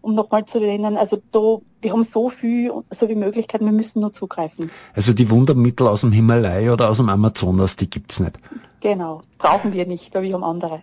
um 0.00 0.14
nochmal 0.14 0.44
zu 0.46 0.60
nennen. 0.60 0.96
Also 0.96 1.20
da, 1.32 1.58
wir 1.80 1.92
haben 1.92 2.04
so 2.04 2.30
viel, 2.30 2.70
so 2.90 3.06
viele 3.06 3.18
Möglichkeiten, 3.18 3.64
wir 3.64 3.72
müssen 3.72 4.00
nur 4.00 4.12
zugreifen. 4.12 4.70
Also 4.94 5.12
die 5.12 5.28
Wundermittel 5.28 5.88
aus 5.88 6.02
dem 6.02 6.12
Himalaya 6.12 6.72
oder 6.72 6.88
aus 6.88 6.98
dem 6.98 7.08
Amazonas, 7.08 7.74
die 7.74 7.90
gibt's 7.90 8.20
nicht. 8.20 8.38
Genau, 8.80 9.22
brauchen 9.38 9.72
wir 9.72 9.84
nicht, 9.86 10.14
weil 10.14 10.22
wir 10.22 10.34
haben 10.34 10.44
andere. 10.44 10.82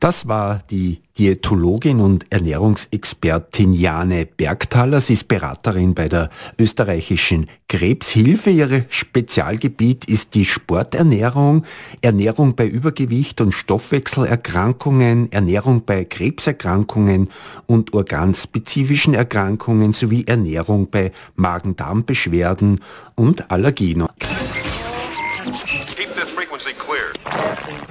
Das 0.00 0.28
war 0.28 0.60
die 0.70 1.00
Diätologin 1.18 2.00
und 2.00 2.24
Ernährungsexpertin 2.30 3.74
Jane 3.74 4.24
Bergthaler. 4.24 5.00
Sie 5.00 5.12
ist 5.12 5.28
Beraterin 5.28 5.94
bei 5.94 6.08
der 6.08 6.30
österreichischen 6.58 7.46
Krebshilfe. 7.68 8.48
Ihr 8.48 8.86
Spezialgebiet 8.88 10.06
ist 10.06 10.34
die 10.34 10.46
Sporternährung, 10.46 11.64
Ernährung 12.00 12.54
bei 12.54 12.66
Übergewicht 12.66 13.42
und 13.42 13.52
Stoffwechselerkrankungen, 13.52 15.30
Ernährung 15.30 15.84
bei 15.84 16.04
Krebserkrankungen 16.04 17.28
und 17.66 17.92
organspezifischen 17.92 19.12
Erkrankungen 19.12 19.92
sowie 19.92 20.24
Ernährung 20.26 20.88
bei 20.90 21.12
Magen-Darm-Beschwerden 21.36 22.80
und 23.14 23.50
Allergien. 23.50 24.06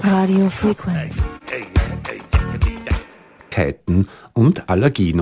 Radio 0.03 0.49
Frequenz. 0.49 1.27
und 4.33 4.69
Allergien. 4.69 5.19